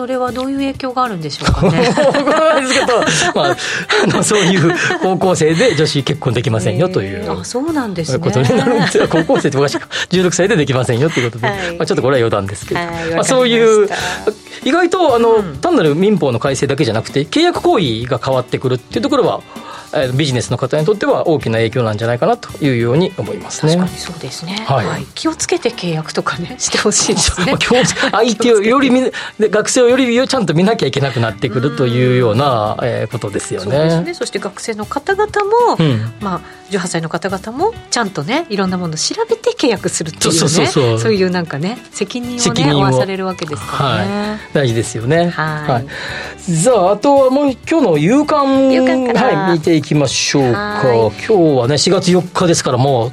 [0.00, 1.94] それはどういう影響があるんでしょうかね。
[3.34, 3.56] まあ、
[4.02, 8.18] あのそういう高校生で女子結婚できませんよという、あそうなんですね。
[8.18, 13.90] ことになるんです高校生って昔16歳でできませんよということで、はい、まあ、ちょっとこれは余談ですけど、はい、まあ、そういう
[14.64, 19.42] 意外とあの、うん、単なる民法の改正だけじゃなくて契約行為が変わってくるっていうところは
[20.14, 23.76] ビジネスの方にとっては大きな影響なんじゃないかなというように思いますね。
[23.76, 24.64] 確かにそうですね。
[24.66, 24.86] はい。
[24.86, 27.54] はい、気をつけて契約とかねしてほしいですね。
[28.12, 33.70] 相手をより見学生をよりちゃんと見なきゃいけなくなってくるというような、えー、ことですよね。
[33.70, 34.14] そうですね。
[34.14, 45.30] そして学生の方々も、うん、まあ18歳の方々もちゃんとねいろんなものを調べて契約するっていうねそういうなんかね責任をね負わされるわけですからね、はい、大事ですよね。
[45.30, 49.58] はい、さああとはもう今日の夕刊夕刊はい。
[49.58, 50.82] 見ていきましょうか。
[50.82, 53.12] 今日はね4月4日ですからもう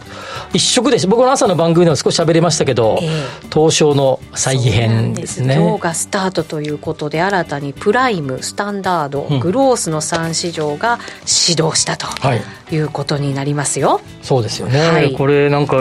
[0.54, 5.56] 一色です僕の朝の番組でも少し喋りましたけど、えー、東証の再編ですね。
[5.56, 12.08] 今日がスタートということで新たにプライムスタンダード、うん、グロースの3市場が始動したと
[12.72, 12.78] い。
[12.78, 15.80] うことになりますよ、はい、そうですよね、はい、これなんかあ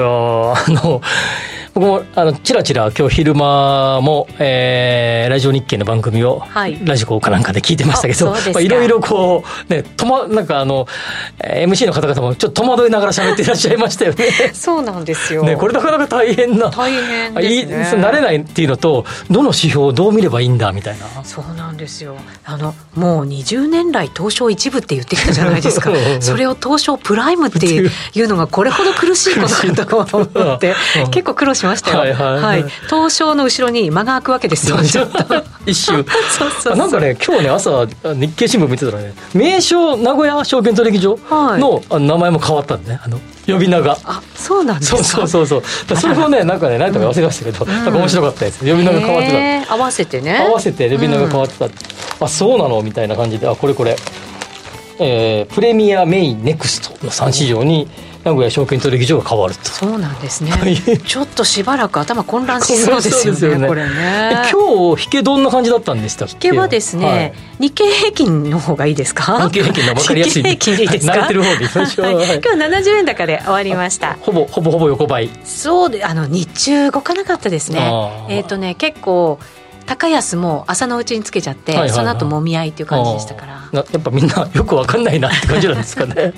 [0.68, 1.00] の
[1.76, 10.86] 僕もあのちらちら今日昼間も、えー、ラジオ日経の番組を、はい、ラジコかなんかで聞いてましたけど、まあ、いろいろこうねとまなんかあの
[11.38, 14.24] MC の方々もちょっと戸惑いながら喋っていらっしゃいましたよね。
[14.54, 16.70] そうなんですよ、ね、これなかなか大変な。
[16.70, 18.02] 大変ですね。
[18.02, 21.06] 慣れないっていうのとどの指標をどう見ればいいんだみたいな。
[21.24, 22.16] そうなんですよ。
[22.46, 25.90] あのもう20年来東証一部って言ってきたじゃないですか。
[26.20, 27.90] それを東証プライムっていう
[28.28, 30.74] のがこれほど苦しいことかと思って
[31.10, 32.42] 結構苦労しましたよ、はいはい。
[32.42, 34.76] はい、東証の後ろに間が空くわけですよ。
[35.66, 36.04] 一瞬
[36.38, 43.00] そうそうなんかね今日ね朝日経新聞見てたらね名称名古屋証券取引所の,、はい、名前も変わったんでね。
[43.04, 43.96] あの呼び名が。
[44.04, 45.02] あそうなんですか？
[45.04, 45.62] そうそうそう。
[45.88, 48.58] そうそれもねなんかね何とか忘れましたけど、うん、なんか面白かったです。
[48.60, 49.74] 呼び名が変わってた。
[49.74, 50.38] 合わせてね。
[50.48, 51.72] 合わせて呼び名が変わってた、うん、
[52.20, 52.80] あそうなの？
[52.82, 53.96] みたいな感じであこれこれ。
[54.98, 59.64] えー、プレミアメインネクストの3市場に、うん名古屋証券取引所が変わると。
[59.66, 60.50] そうなんですね。
[61.06, 63.68] ちょっとしばらく頭混乱しそうですよねよね。
[63.68, 64.50] これね。
[64.52, 69.48] 今日引けどんな感じだったんでしたっけ引けはですね、はい、日経平均の方がいいですか？
[69.48, 70.42] 日経平均の分かりやすい。
[70.42, 71.12] 日経平均でいいですか？
[71.12, 74.14] 慣れてる方でいきましょう、はい、今日70円高で終わりました。
[74.14, 75.30] ほぼほぼほぼ横ばい。
[75.44, 77.78] そうであの日中動かなかったですね。
[78.28, 79.38] えっ、ー、とね結構
[79.86, 83.56] 高安も朝のうちにつけちゃって、はいはいはい、その後もみ合いっていう感じでしたから。
[83.72, 86.32] やっぱみんなよくわかんないなって感じなんですかね。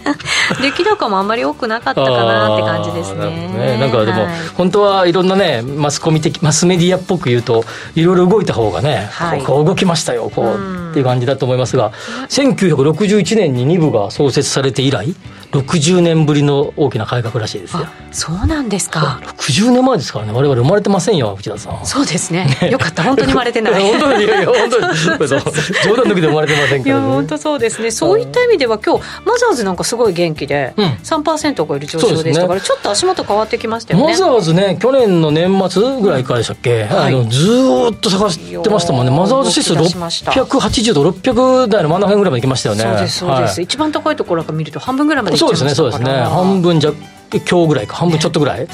[0.60, 3.48] 出来高もあんまり多くなかったかなって感じですね。
[3.48, 3.78] ね。
[3.78, 11.92] なんかでも、はい、本当はいろんなねマスコミ的マスメディアっぽく言うといろいろ動いた方がね、はい、こう動きましたよこうっていう感じだと思いますが
[12.28, 15.14] 1961年に2部が創設されて以来
[15.52, 17.86] 60年ぶりの大きな改革らしいですよ。
[18.10, 19.20] そうなんですか。
[19.38, 20.32] 60年前ですからね。
[20.32, 21.86] 我々生まれてませんよ内田さん。
[21.86, 22.46] そうですね。
[22.70, 23.02] よかった。
[23.02, 23.80] 本当に生まれてない。
[23.80, 27.90] 本当にいやいや本当に冗談抜きで生まれてませんから、ね、いや本当そうですね。
[27.90, 34.12] そういった意味では今日マザーズなんかすごい元気で、うん、3%を超える上昇でしたから、ね、ちょっと足元変わってきましたよね。
[34.12, 36.96] マザーズね去年の年末ぐらいからでしたっけ、うん。
[36.96, 37.46] はい、あのず
[37.92, 39.10] っと探してましたもんね。
[39.10, 42.82] マザーズ指数680度600台の真ん中ぐらいまで来ましたよね。
[42.82, 46.10] そうですそうです、はい、一番高いところから見ると半分ぐらいまでそうですねそうですね。
[46.10, 46.96] 半分弱
[47.30, 48.68] 今日ぐらいか半分ちょっとぐらい、ね、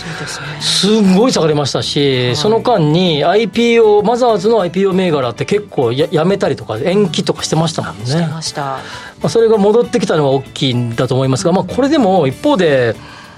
[0.61, 8.07] すごい下がりましたし、はい、その間に IPO マザーズの IPO 銘柄って結構ややめたりとか延期とかしてましたもんね。
[8.07, 8.81] してました、ま
[9.25, 12.95] あ、それが戻ってきたのは大きいんだと思いますが、まあ、これでも一方で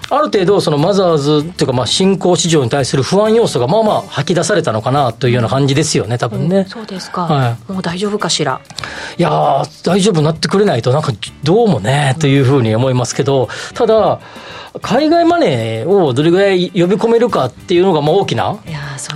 [0.08, 8.60] ある程度そのマザーズっていうかまあ新興市場に対する不安要素がまあまあ吐き出されたのかなというような感じですよね多分ね、うん、そうですか、はい、もう大丈夫かしら？
[9.18, 14.20] いや大丈夫になってくれないとなんかどうもねというふうに思いますけどただ
[14.82, 18.58] 海外マネーをどれぐらい呼び込めるかっていうのがまあ大きな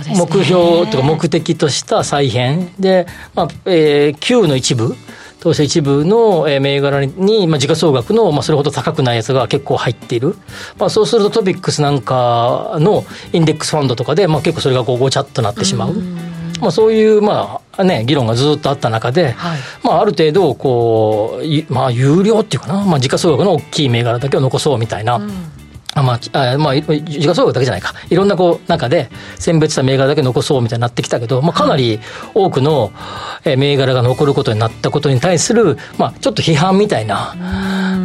[0.07, 4.97] 目標とか目的とした再編で、まあえー、Q の一部っ
[5.41, 10.35] 当社一部の銘柄に、まあ、時価総額の、まあ、それほど高くないやつが結構入っている、
[10.77, 15.93] まあ、そうするとトピックスなんかのインデックスファンドとかで、まあ、結構それがこうごちゃっとなってしまう。
[16.61, 25.15] まあ、そういう、まあね、議論がずっとあった中で、はい、まあ、ある程度こう、まあ、有料っていうかな、まあ、時価総額の大きい銘柄だけを残そうみたいな。
[25.15, 25.60] うん
[25.93, 27.93] あまあ、あまあ、時価総額だけじゃないか。
[28.09, 31.99] いろんなこう、中で選別した銘柄だけ残そうみたいになってきたけど、まあ、かなり
[32.33, 32.91] 多くの
[33.43, 37.35] 銘柄が残ることになったことに対する、まあ、ちょっと批判みたいな、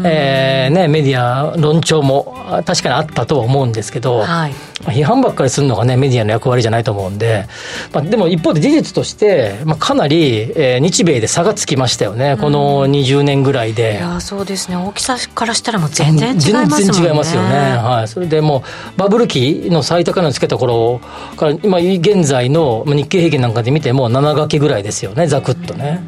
[0.05, 4.55] えー、ね、メディア論調も確かにあったとは思うんですけど、はい、
[4.85, 7.47] 批判ばっかりするのがね、メディアの役割じゃないと思うんで、
[7.93, 13.95] まあ、でも一方で事実として、まあ、かなり、えー、日米で差がつきましたよね、この20年ぐらいで。
[13.95, 14.77] いや、そうですね。
[14.77, 16.85] 大きさからしたらもう全然違いますね。
[16.85, 17.77] 全然違いますよね。
[17.77, 18.63] はい、それでも
[18.97, 21.01] うバブル期の最高値をつけた頃
[21.37, 26.01] から今現在の日経平均なんかで見ても7掛けぐらいですよねざくっとね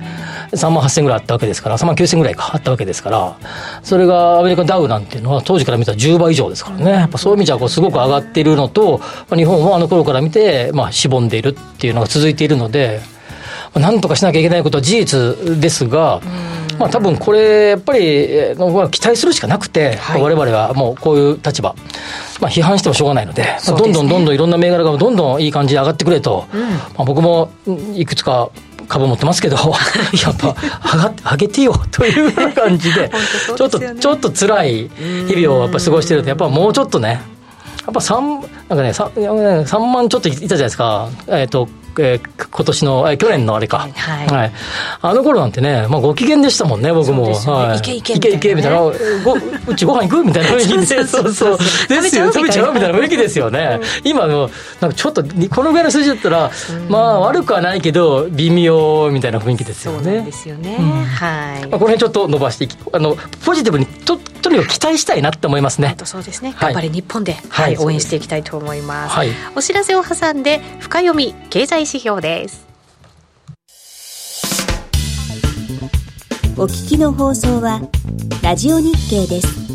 [0.52, 3.38] 3万8000ぐらいあったわけですから3万9000ぐらいかあったわけですから
[3.82, 9.00] それがアメリカダウなんていうのは当時から見たら10倍以上ですからねやっぱそういう意味じゃこうすごく上がっているのと
[9.34, 13.00] 日本もあの頃から見てまあしぼんでいるっていうのが続いているので
[13.74, 16.20] なんとかしなきゃいけないことは事実ですが、
[16.78, 18.28] まあ多分これ、やっぱり、
[18.90, 21.74] 期待するしかなくて、はい、我々はもうこういう立場、
[22.40, 27.50] まあ批判してもしょうがないので、でね、どんどんどんどんいろんな銘柄がどんどんいい感じで上がってくれと、うん、まあ僕も
[27.94, 28.50] いくつか
[28.88, 29.56] 株持ってますけど、
[30.22, 30.56] やっぱ
[30.96, 33.10] 上が上げてよという感じで、
[33.56, 34.90] ちょっと、ちょっと辛い
[35.28, 37.20] 日々をやっぱ過ごしてると、やっぱもうちょっとね、や
[37.90, 41.68] っぱ3、なんかね、3, 3万ちょっといたじゃないですか、えっ、ー、と、
[41.98, 44.52] えー、今年の、えー、去年のあれか、はい、はい、
[45.02, 47.28] あの頃なんてね、まあ、ご機嫌でしたもんね、僕も。
[47.28, 48.92] ね、はい、いけいけみたいけいけみたいな、ご
[49.66, 50.24] うちご飯行く？
[50.24, 51.58] みたいな雰囲気で、 そうそう、
[51.88, 52.72] ですよ、食べちゃう？
[52.72, 52.98] みたいな。
[52.98, 53.80] 雰囲気ですよね。
[54.04, 56.50] 今の、なんかちょっと、このぐらいの数字だったら、
[56.88, 59.98] まあ、悪くはないけど、微妙みたいな雰囲気ですよね。
[59.98, 60.76] そうですよね。
[60.78, 61.66] うん、はい。
[61.66, 64.18] まあ、この辺ちょっと伸ばしていき、あの、ポジティブにと、
[64.48, 65.94] とにかく期待したいなって思いますね。
[66.04, 66.54] そうですね。
[66.58, 69.14] 頑張れ日本で、はい、応援していきたいと思います。
[69.14, 72.66] はい、お知らせを挟んで、深読み経済指標です。
[76.56, 77.80] お聞きの放送は
[78.42, 79.68] ラジオ日経です。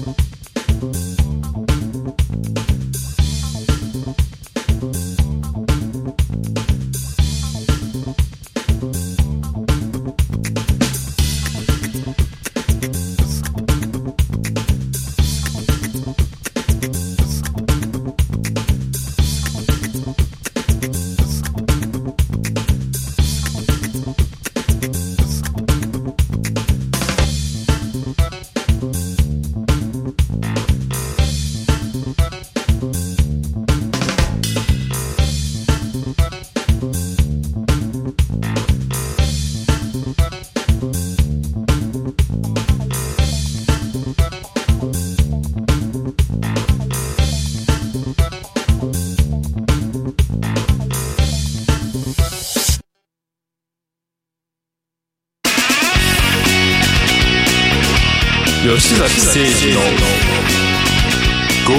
[58.75, 59.81] 吉崎誠二の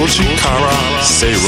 [0.01, 1.41] 5時から正論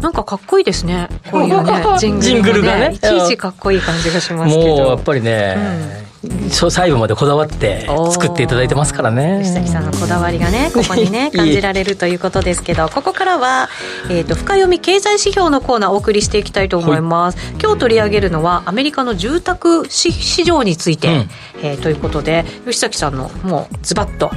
[0.00, 1.08] なんかかっこいいですね。
[1.30, 1.98] こういう ね。
[1.98, 2.94] ジングルがね。
[2.94, 4.68] いちいちかっこいい感じがしますけど。
[4.68, 5.54] もうやっぱりね、
[6.02, 6.07] うん
[6.50, 9.40] 細部までこだわって作っていただいてますからね。
[9.42, 13.68] 吉崎さんのこだわりがね ここにね感じられるということですけどここからは、
[14.10, 21.30] えーと、深読み経済指標のコーナーをお送りしていきたいと思います、はい、今日取り上げるのはアメリカの住宅市場について、うん、
[21.62, 24.32] えー、ということで吉崎さんのもうズバッと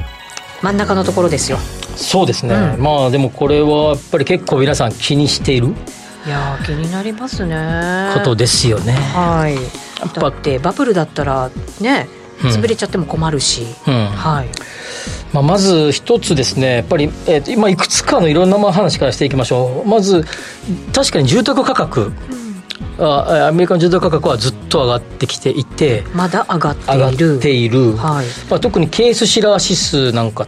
[0.62, 1.58] 真ん中のところですよ。
[1.96, 5.74] そうですね、うん、まあでもこれはやっぱり結構皆さん気にしている
[6.26, 8.12] いや気になりますね。
[8.14, 8.94] ことですよね。
[8.94, 9.56] はい。
[10.20, 11.50] だってバブルだったら
[11.80, 12.08] ね
[12.50, 14.50] 潰れちゃっても困るし、うん、はい。
[15.34, 19.88] まあ、まず一つですね、やっぱり、えー、今いくつかのいろんな話からしていきましょう。
[19.88, 20.26] まず、
[20.94, 22.12] 確かに住宅価格、
[22.98, 27.96] うん、あアメリカの住宅価格はずっと上がってきていて、まだ上がっている。
[27.96, 28.26] はい。
[28.50, 30.48] まあ、特にケースシラー指数なんか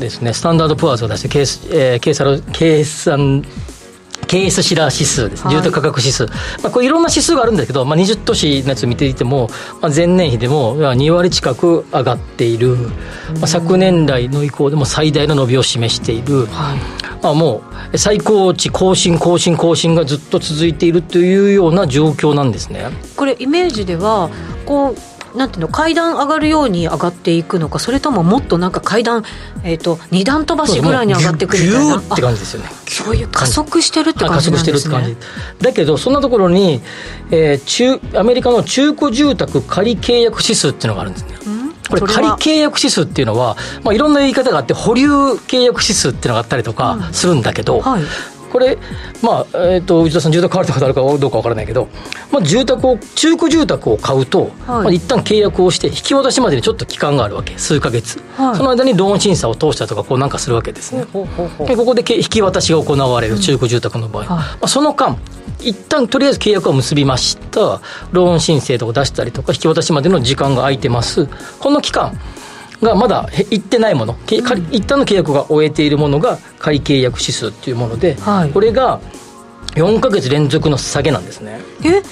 [0.00, 3.44] ですね、スタンダードプアーズが出して計、えー、計算計算
[4.30, 6.26] ケースシラー指数です、住宅価格指数、
[6.62, 9.48] まあ、これいろんな指数があるんだけど、まあ、20都市のやつ見ていても、
[9.82, 12.90] まあ、前年比でも2割近く上がっている、ま
[13.42, 16.78] あ、昨年来の以降でも最大の伸びを示している、はい、
[17.24, 22.86] まあ、もう最高値更新更新更新がずっと続いているというような状況なんですね。
[23.16, 24.30] これイメージでは
[24.64, 29.24] こうなんていうの階段上がるように上がっていくのかそれとももっとなんか階段、
[29.64, 31.96] えーと、二段飛ばしぐらいに上がっていくみたいな。
[31.98, 32.68] って感じですよね。
[32.86, 34.72] そういう加速してるって感じなんですね。
[34.72, 35.64] 加速してるって感じ。
[35.64, 36.80] だけどそんなところに、
[37.30, 41.36] えー、中アメリカの中古住宅仮契約指数っていうのがあるんですね、
[41.88, 48.02] これ仮契約指数っていうのは、まあ、いろんな言い方があって保留契約指数っていうのがあったりとかするんだけど、うんはい
[48.50, 48.78] これ、
[49.22, 51.88] まあ、えっ、ー、と、内田さん、住宅買われたことあるかどうかわからないけど、
[52.30, 58.22] まあ、住宅を、中古住宅を買うと、はいまあ、一旦契約をして、引き渡しまでにちょっと期間があるわけ、数か月。
[58.36, 61.04] はい、その間にローン審査を通したとか、こうなんかするわけですね。
[61.12, 64.22] ほうほうほうでここで引き渡しが行われる、中古住宅の場合。
[64.24, 65.16] うんはい、まあ、その間、
[65.62, 67.80] 一旦とりあえず契約を結びました、
[68.12, 71.28] ローン申請とか出したりとか、引き渡しまでの時間が空いてます。
[71.58, 72.18] この期間、
[72.82, 74.18] がまだいってないもの、うん、
[74.72, 79.00] 一旦の契約が終えているものが仮契約指数っていうもので、はい、これが
[79.74, 81.60] 4か月連続の下げなんですね。
[81.84, 82.02] え？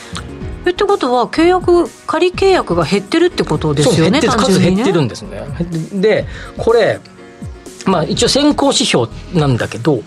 [0.66, 5.42] えってことは契約仮契約が減ってるってことですよね数減ってるんですね。
[5.92, 7.00] でこれ
[7.86, 10.02] まあ一応先行指標なんだけど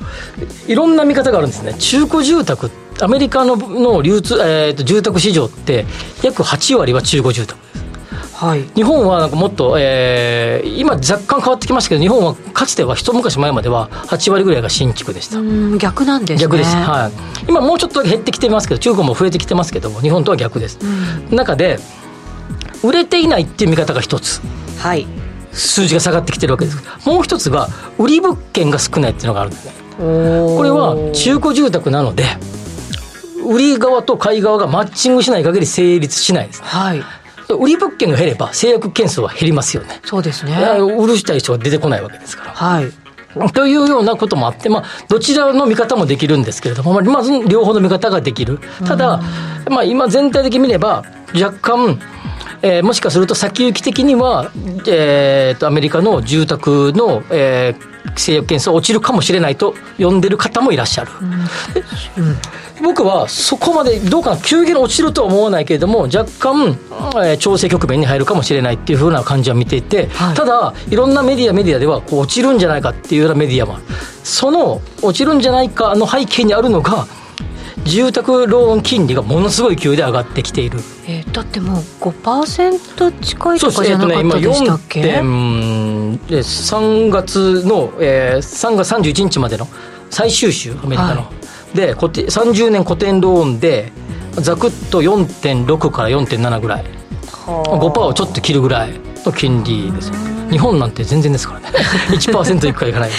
[0.67, 1.73] いろんな見方があるんですね。
[1.79, 2.69] 中古住宅
[3.01, 5.85] アメリカのの流通、えーと住宅市場って
[6.21, 7.59] 約8割は中古住宅
[8.41, 15.37] はい、日本はなんかもっと、えー、今、若干変わってきましたけど、日本はかつては一昔前までは8割ぐらいが新築でした。
[15.77, 20.79] 逆なんです、ね、逆です、はい、今、もうちょっと減ってきてますけど、中古も増えてきてますけども、日本とは逆です。
[21.29, 21.77] 中で
[22.83, 24.41] 売れていないっていう見方が一つ、
[24.79, 25.05] はい、
[25.51, 26.81] 数字が下がってきてるわけです。
[27.05, 27.67] もう一つが
[27.99, 29.73] 売り物件が少ないっていうのがあるんですね。
[29.99, 32.25] これは中古住宅なので
[33.45, 37.03] 売り側と買い側がマッチングしない限り成立しないです、はい
[37.57, 39.99] 売り物件が減れば制約件数は減りますよね。
[40.03, 40.55] そうですね。
[40.79, 42.51] 売るしたい人が出てこないわけですから。
[42.53, 42.91] はい。
[43.53, 48.59] というようなこともあって、まあ、どちらの見方もできるんですけれども、まず両方の見方ができる。
[48.85, 49.21] ただ、
[49.69, 51.99] まあ、今全体的に見れば、若干、
[52.61, 54.51] えー、もしかすると先行き的には、
[54.87, 61.11] えー、とアメリカの住宅の、えー、制約件数落ちるかもしれないと呼んでる方もいらっしゃる。
[61.21, 61.33] うん、
[62.25, 62.37] うん
[62.81, 73.83] 僕はそこまでどうかな急激に落ちるとは思わないけれども若干、えー、調整局面に入るかもしれないっていうふうな感じは見ていて、はい、ただいろんなメディアメディアではこう落ちるんじゃないかっていうようなメディアもある
[74.23, 77.07] その落ちるんじゃないかの背景にあるのが
[77.85, 89.67] 住宅ローン金利がものすごい勢いで上がってきている、えー、だってもう5%近いとかじゃなかったでしたっけ、ね、3月の、えー、3月31日までの
[90.09, 91.41] 最終週アメリカの、はい
[91.73, 93.91] で固定30年固定ローンで
[94.33, 96.85] ざくっと4.6から4.7ぐらい。
[97.45, 101.69] 5%をちょっと切るぐらいの金利ですよ日本なんて全然ですからね。
[102.11, 103.09] 1%いくかいかない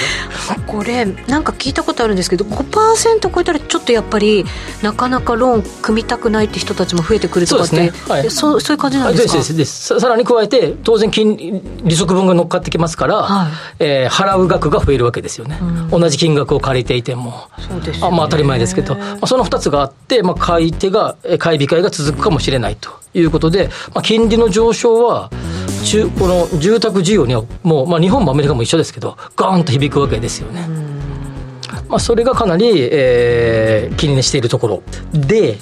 [0.67, 4.45] これなんか聞いたことあるんですけど5%超えたらちょっとやっぱり
[4.83, 9.39] なかなかローン組みたくないって人たちも増えてくるとかってそうね、はい、そそういう感じなんですか？
[9.39, 17.49] ですですさらに加えて当然金利息分が乗っかってきますから、はい、えー、払う額が増えるわけですよね、うん、同じ金額を借りていても。
[17.59, 25.31] そうです、ね、あまあ当たり前ですけど、まあ、その2つがあって、まあ、買い手が買い控えが続くかもしれないということで、まあ、金利の上昇は
[25.85, 30.67] 中この住宅需要にはもう、まあ、日本もアメリカも一緒ですけどガーンと響くわけですよね。
[31.89, 35.59] まあ、それがかなり、えー、気にしているところで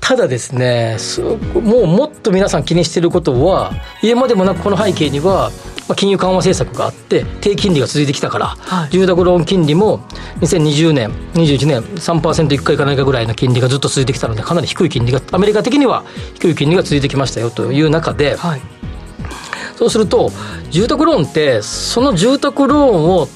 [0.00, 0.98] ただですね
[1.54, 3.72] もうもっと皆さん気にしていることは
[4.02, 5.50] 言うまでもなくこの背景には
[5.88, 10.00] まあ、金融緩和政策があって低金利が続いてきたから、はい、住宅ローン金利も
[10.40, 18.60] 2020年21年3%いくかいかないかぐらいの金利がずっと続いてきたのでかなり低い金利がアメリカ的には低い金利が続いてきましたよという中で、はい
[19.76, 20.30] そうすると
[20.70, 23.28] 住宅ローンってその住宅ローンを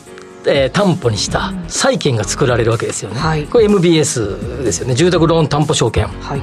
[0.46, 4.94] えー、担保にした債券が作られるわけですよね、はい、これ MBS ですよね。
[4.94, 6.42] 住宅ローン担保証券、はい、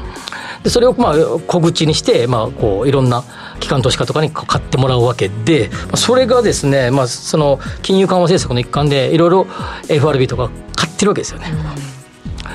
[0.63, 1.15] でそれをまあ
[1.47, 3.23] 小口にして、まあ、こういろんな
[3.59, 9.47] 機関投資家とかに買ってもらうわけでそれがですね、まあ、その金融緩和政策の一環でいろいろ
[9.89, 11.47] FRB とか買ってるわけですよね、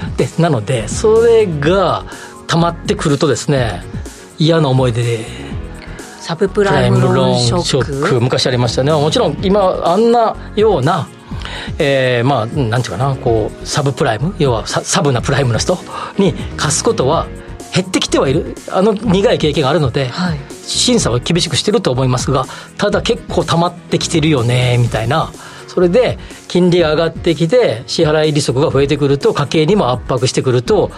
[0.08, 2.04] うん、でなのでそれが
[2.46, 3.82] 溜まってくるとですね
[4.38, 5.51] 嫌な思い出で
[6.22, 8.20] サブプライムローンショック？
[8.20, 8.92] 昔ありましたね。
[8.92, 11.08] もちろん今あんなような
[11.78, 14.32] えー、まあなんていうかなこうサブプライム？
[14.38, 15.76] 要はサブなプライムの人
[16.18, 17.26] に貸すことは
[17.74, 18.54] 減ってきてはいる。
[18.70, 22.44] あの苦い経験があるので、はい、審査は厳しくしてると思いますが
[22.78, 25.32] ただ結構溜まってきてるよねみたいな
[25.72, 26.18] それで
[26.48, 30.90] 金利が上がってきて支払い利息が増えてくると家計にも圧迫してくると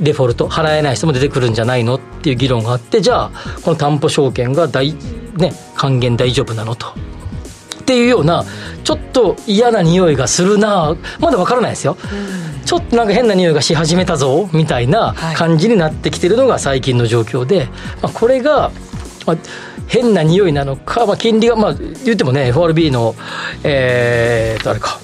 [0.00, 3.32] デフォルト払えない人も出てくるんじゃないのっていう議論があってじゃあ
[3.64, 4.92] この担保証券が大、
[5.38, 6.88] ね、還元大丈夫なのと。
[6.88, 8.44] っていうような
[8.84, 11.96] ちょっと嫌な匂いがするなまだ分からないですよ、
[12.66, 17.70] ちょっとなんか変な匂いがし始めたぞみたいな感じになってきてるのが最近の状況で、
[18.02, 18.72] まあ、これが
[19.28, 19.36] まあ、
[19.88, 23.14] 変な匂いなのか、まあ、金利が、まあ、言ってもね、FRB の、
[23.64, 25.00] えー、と、あれか、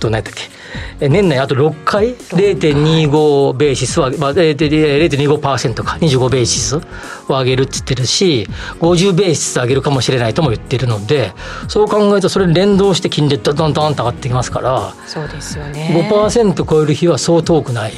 [0.00, 0.62] どうなんやったっけ。
[1.08, 6.80] 年内あと6回、0.25ベーシスは、まあ、0.25%か、25ベーシスを
[7.28, 8.48] 上げるって言ってるし、
[8.80, 11.32] 50ベーシス上げるかもしれないとも言ってるので、
[11.68, 16.08] そう考えると、それに連動して金利どんどんどんと上がってきますから、そうですよね。
[16.10, 17.92] 5%超える日はそう遠くない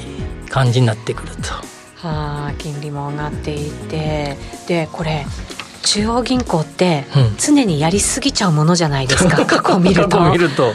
[0.49, 1.53] 感じになってくると。
[2.07, 5.27] はあ、金利も上がっていて、で、これ、
[5.85, 7.05] 中央銀行って
[7.39, 10.31] 常にやりすぎちゃうものじゃないですか、うん、過去を見ると。
[10.31, 10.73] 見ると、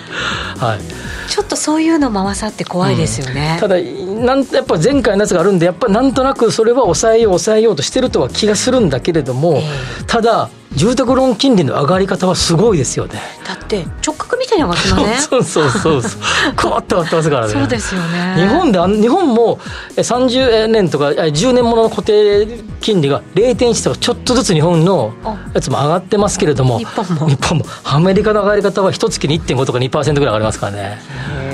[0.58, 13.20] はい、ちょっとそういうの回さって怖いですよね、うん、ただなんやっぱ前回のやつがあるんでやっぱなんとなくそれは抑えよう抑えようとしてるとは気がするんだけれども、えー、ただ住宅ローン金利の上がり方はすごいですよね。
[13.46, 15.18] だって直角みたいに上がってますね。
[15.20, 16.12] そうそうそうそう。
[16.56, 17.54] こうって上がってますからね。
[17.54, 18.36] そうですよね。
[18.38, 19.60] 日本で日本も
[19.98, 22.48] 30年とか10年ものの固定
[22.82, 25.12] 金利が0.1とかちょっとずつ日本の
[25.54, 27.28] やつも上がってますけれども日本も。
[27.30, 27.66] 日本も。
[27.84, 31.02] アメリカの上がり方は一月に1.5とか2%ぐらい上がりますからね。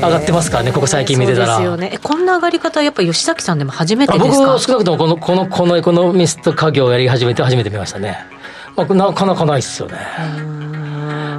[0.01, 1.45] 上がってますからねここ最近見てたら。
[1.47, 1.99] そうですよね。
[2.03, 4.45] こんな上がり方やっぱ吉崎さんでも初めてですか？
[4.45, 8.25] 僕少なくともこのこのこのエコノミスト家業をやり始めて初めて見ましたね。
[8.29, 8.34] まあ、
[8.75, 9.95] なかなかないっすよね。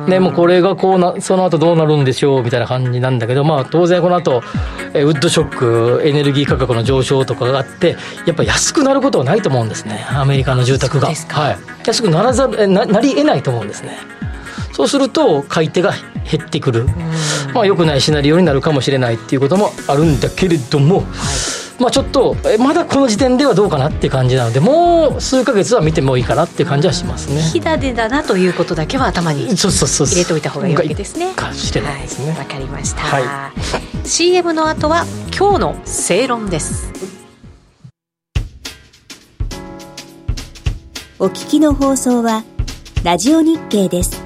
[0.08, 4.42] でもこれがこうな、その後どうなるんでしょうみたいな感じなんだけど、まあ当然この後、
[4.94, 11.08] えウッドショック、エネルギー価格の上昇とかがあって、やっぱ安くなることはないと思うんですね、アメリカの住宅が。
[11.08, 13.98] はい、安くならざるな、なり得ないと思うんですね。
[14.72, 15.92] そうすると買い手が
[16.30, 16.86] 減ってくる、
[17.52, 27.42] まあ良くないシナリオになるかもしれないっていうこともあるんだけれども、はいまあ、ちょっとまだこの時点ではどうかなっていう感じなのでもう数か月は見てもいいかなっていう感じはしますね。
[27.42, 31.34] 火種だなということだけは頭に入れておいた方がいいわけですね。
[31.34, 32.30] かもしれないですね。
[32.30, 33.52] わ、はい、かりました、は
[34.04, 35.04] い、CM の後は
[35.36, 36.92] 今日の正論です。
[41.18, 42.44] お聞きの放送は
[43.02, 44.25] ラジオ日経です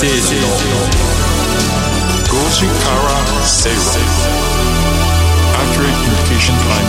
[0.00, 0.48] 吉崎誠二の
[2.24, 3.76] 5時から正論
[5.52, 6.88] Accurate Communication Time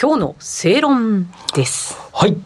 [0.00, 2.30] 今日の正論ですはい。
[2.32, 2.42] 今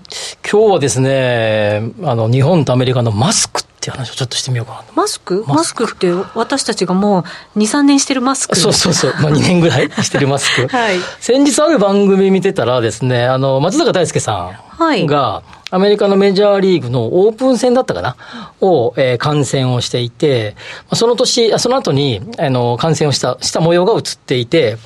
[0.51, 5.45] 日はですねあの日本とアメリカのマスクっていう話をちょっとしてみようかなマスク？
[5.47, 5.85] マスク。
[5.85, 7.25] って私たちがも
[7.55, 8.57] う23年してるマスク？
[8.59, 14.33] そうそうそう、まあ、2年ぐらいしてるマスク、 はい、先日ある番組見てたらですねあの松坂大輔さ
[14.79, 15.45] んが、はい。
[15.71, 18.17] アメリカのメジャーリーグのオープン戦だったかな？
[18.61, 20.57] を、えー、観戦をしていて、
[20.95, 24.79] その年、その後に、あの、観戦をした、した模様が映っていて、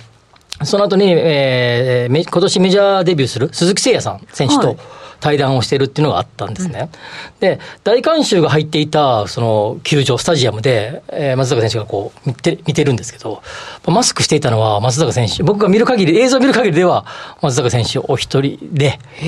[0.64, 4.76] その後に、えー、今年メジャーデビューする鈴木誠也さん選手と、はい
[5.22, 6.90] 対談をしているっていうのがあったんですね。
[6.90, 13.40] うん、で、大観衆が入っていた、その、球場、スタジアムで、えー、松坂選手がこう、見て、見てるんですけど、
[13.86, 17.06] マスクしていたのは松坂選手、僕が見る限り、映像を見る限りでは、
[17.40, 19.22] 松坂選手お一人で、ア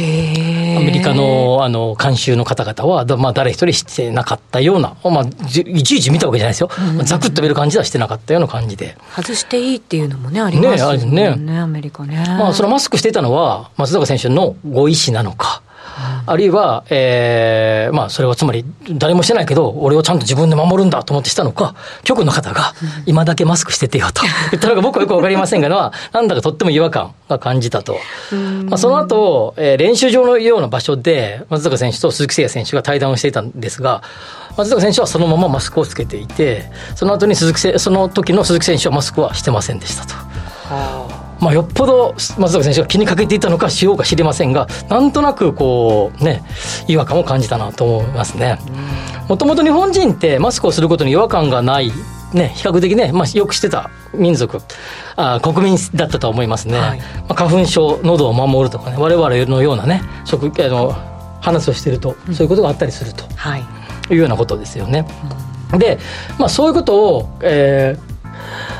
[0.80, 6.70] メリカの、あの、観衆の方々は、まあ、誰一人してなかったような、まあ、いちいち見たわけじゃないですよ。
[6.98, 8.96] うん、ざくっと見る感じはしてなかったような感じで。
[9.14, 11.30] 外していいっていうのもね、ありますよね。
[11.30, 12.24] ね、ねアメリカね。
[12.26, 15.62] まあ、そのマスクしていたのは、松坂選手のご意思なのか、
[16.26, 22.74] あるいは、えー、まあ、それはつまり、誰もしてないけど、俺をちゃんと自分で守るんだと思ってしたのか、局の方が、
[23.06, 27.98] 今だけマスクしててよと 言ったのが僕はよくわかりませんが、なんだかとっても違和感が感じたと。
[28.66, 34.02] まあ、その後、えー、練習場のような場所で、松坂選手と鈴木誠也選手が対談をしていたんですが、
[34.56, 40.14] 松坂選手はそのままマスクをつけていて、その後に鈴木その時の鈴木選手はマスクはしてませんでしたと。
[40.14, 46.42] はあまあ、よっぽど松坂選手が気にかけていたのかしようか知りませんが、なんとなくこう、ね、
[46.88, 48.58] 違和感を感じたなと思いますね。
[49.28, 51.92] もともと日本人ってマスクをすることに違和感がない
[52.34, 54.60] ね、比較的ね、まあ、よくしてた民族
[55.14, 60.96] あ国民だったと思いますね、はい、まあ、花粉症喉を守るとかね我々のようなね食あの
[61.40, 63.60] 話をしてると、そういうことがあったりすると、はい、
[64.10, 65.06] いうようなことですよね。
[65.72, 65.98] うん、で、
[66.38, 68.13] まあ、そういうことを、えー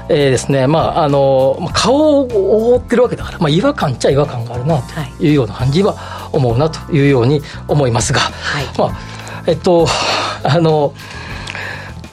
[0.09, 4.83] えー、ですねまああの顔を覆ってるわけだから、まあ、違和感っちゃ違和感があるな
[5.19, 8.99] というような感じは思うなというように思いますが、はい、まあ
[9.47, 9.87] えっと
[10.43, 10.95] あの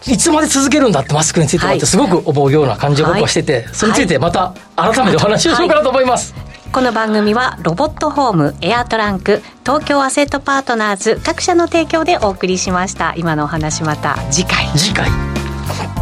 [0.07, 6.33] いつまで続けるんだってマスクについてはってすごく思うような感じを僕はしてて、それについてまた改めてお話をしようかなと思います。
[6.71, 13.13] この番組はロボットホームエアトランク東京アセットパートナーズ各社の提供でお送りしました。
[13.15, 14.67] 今のお話また次回。
[14.75, 16.00] 次回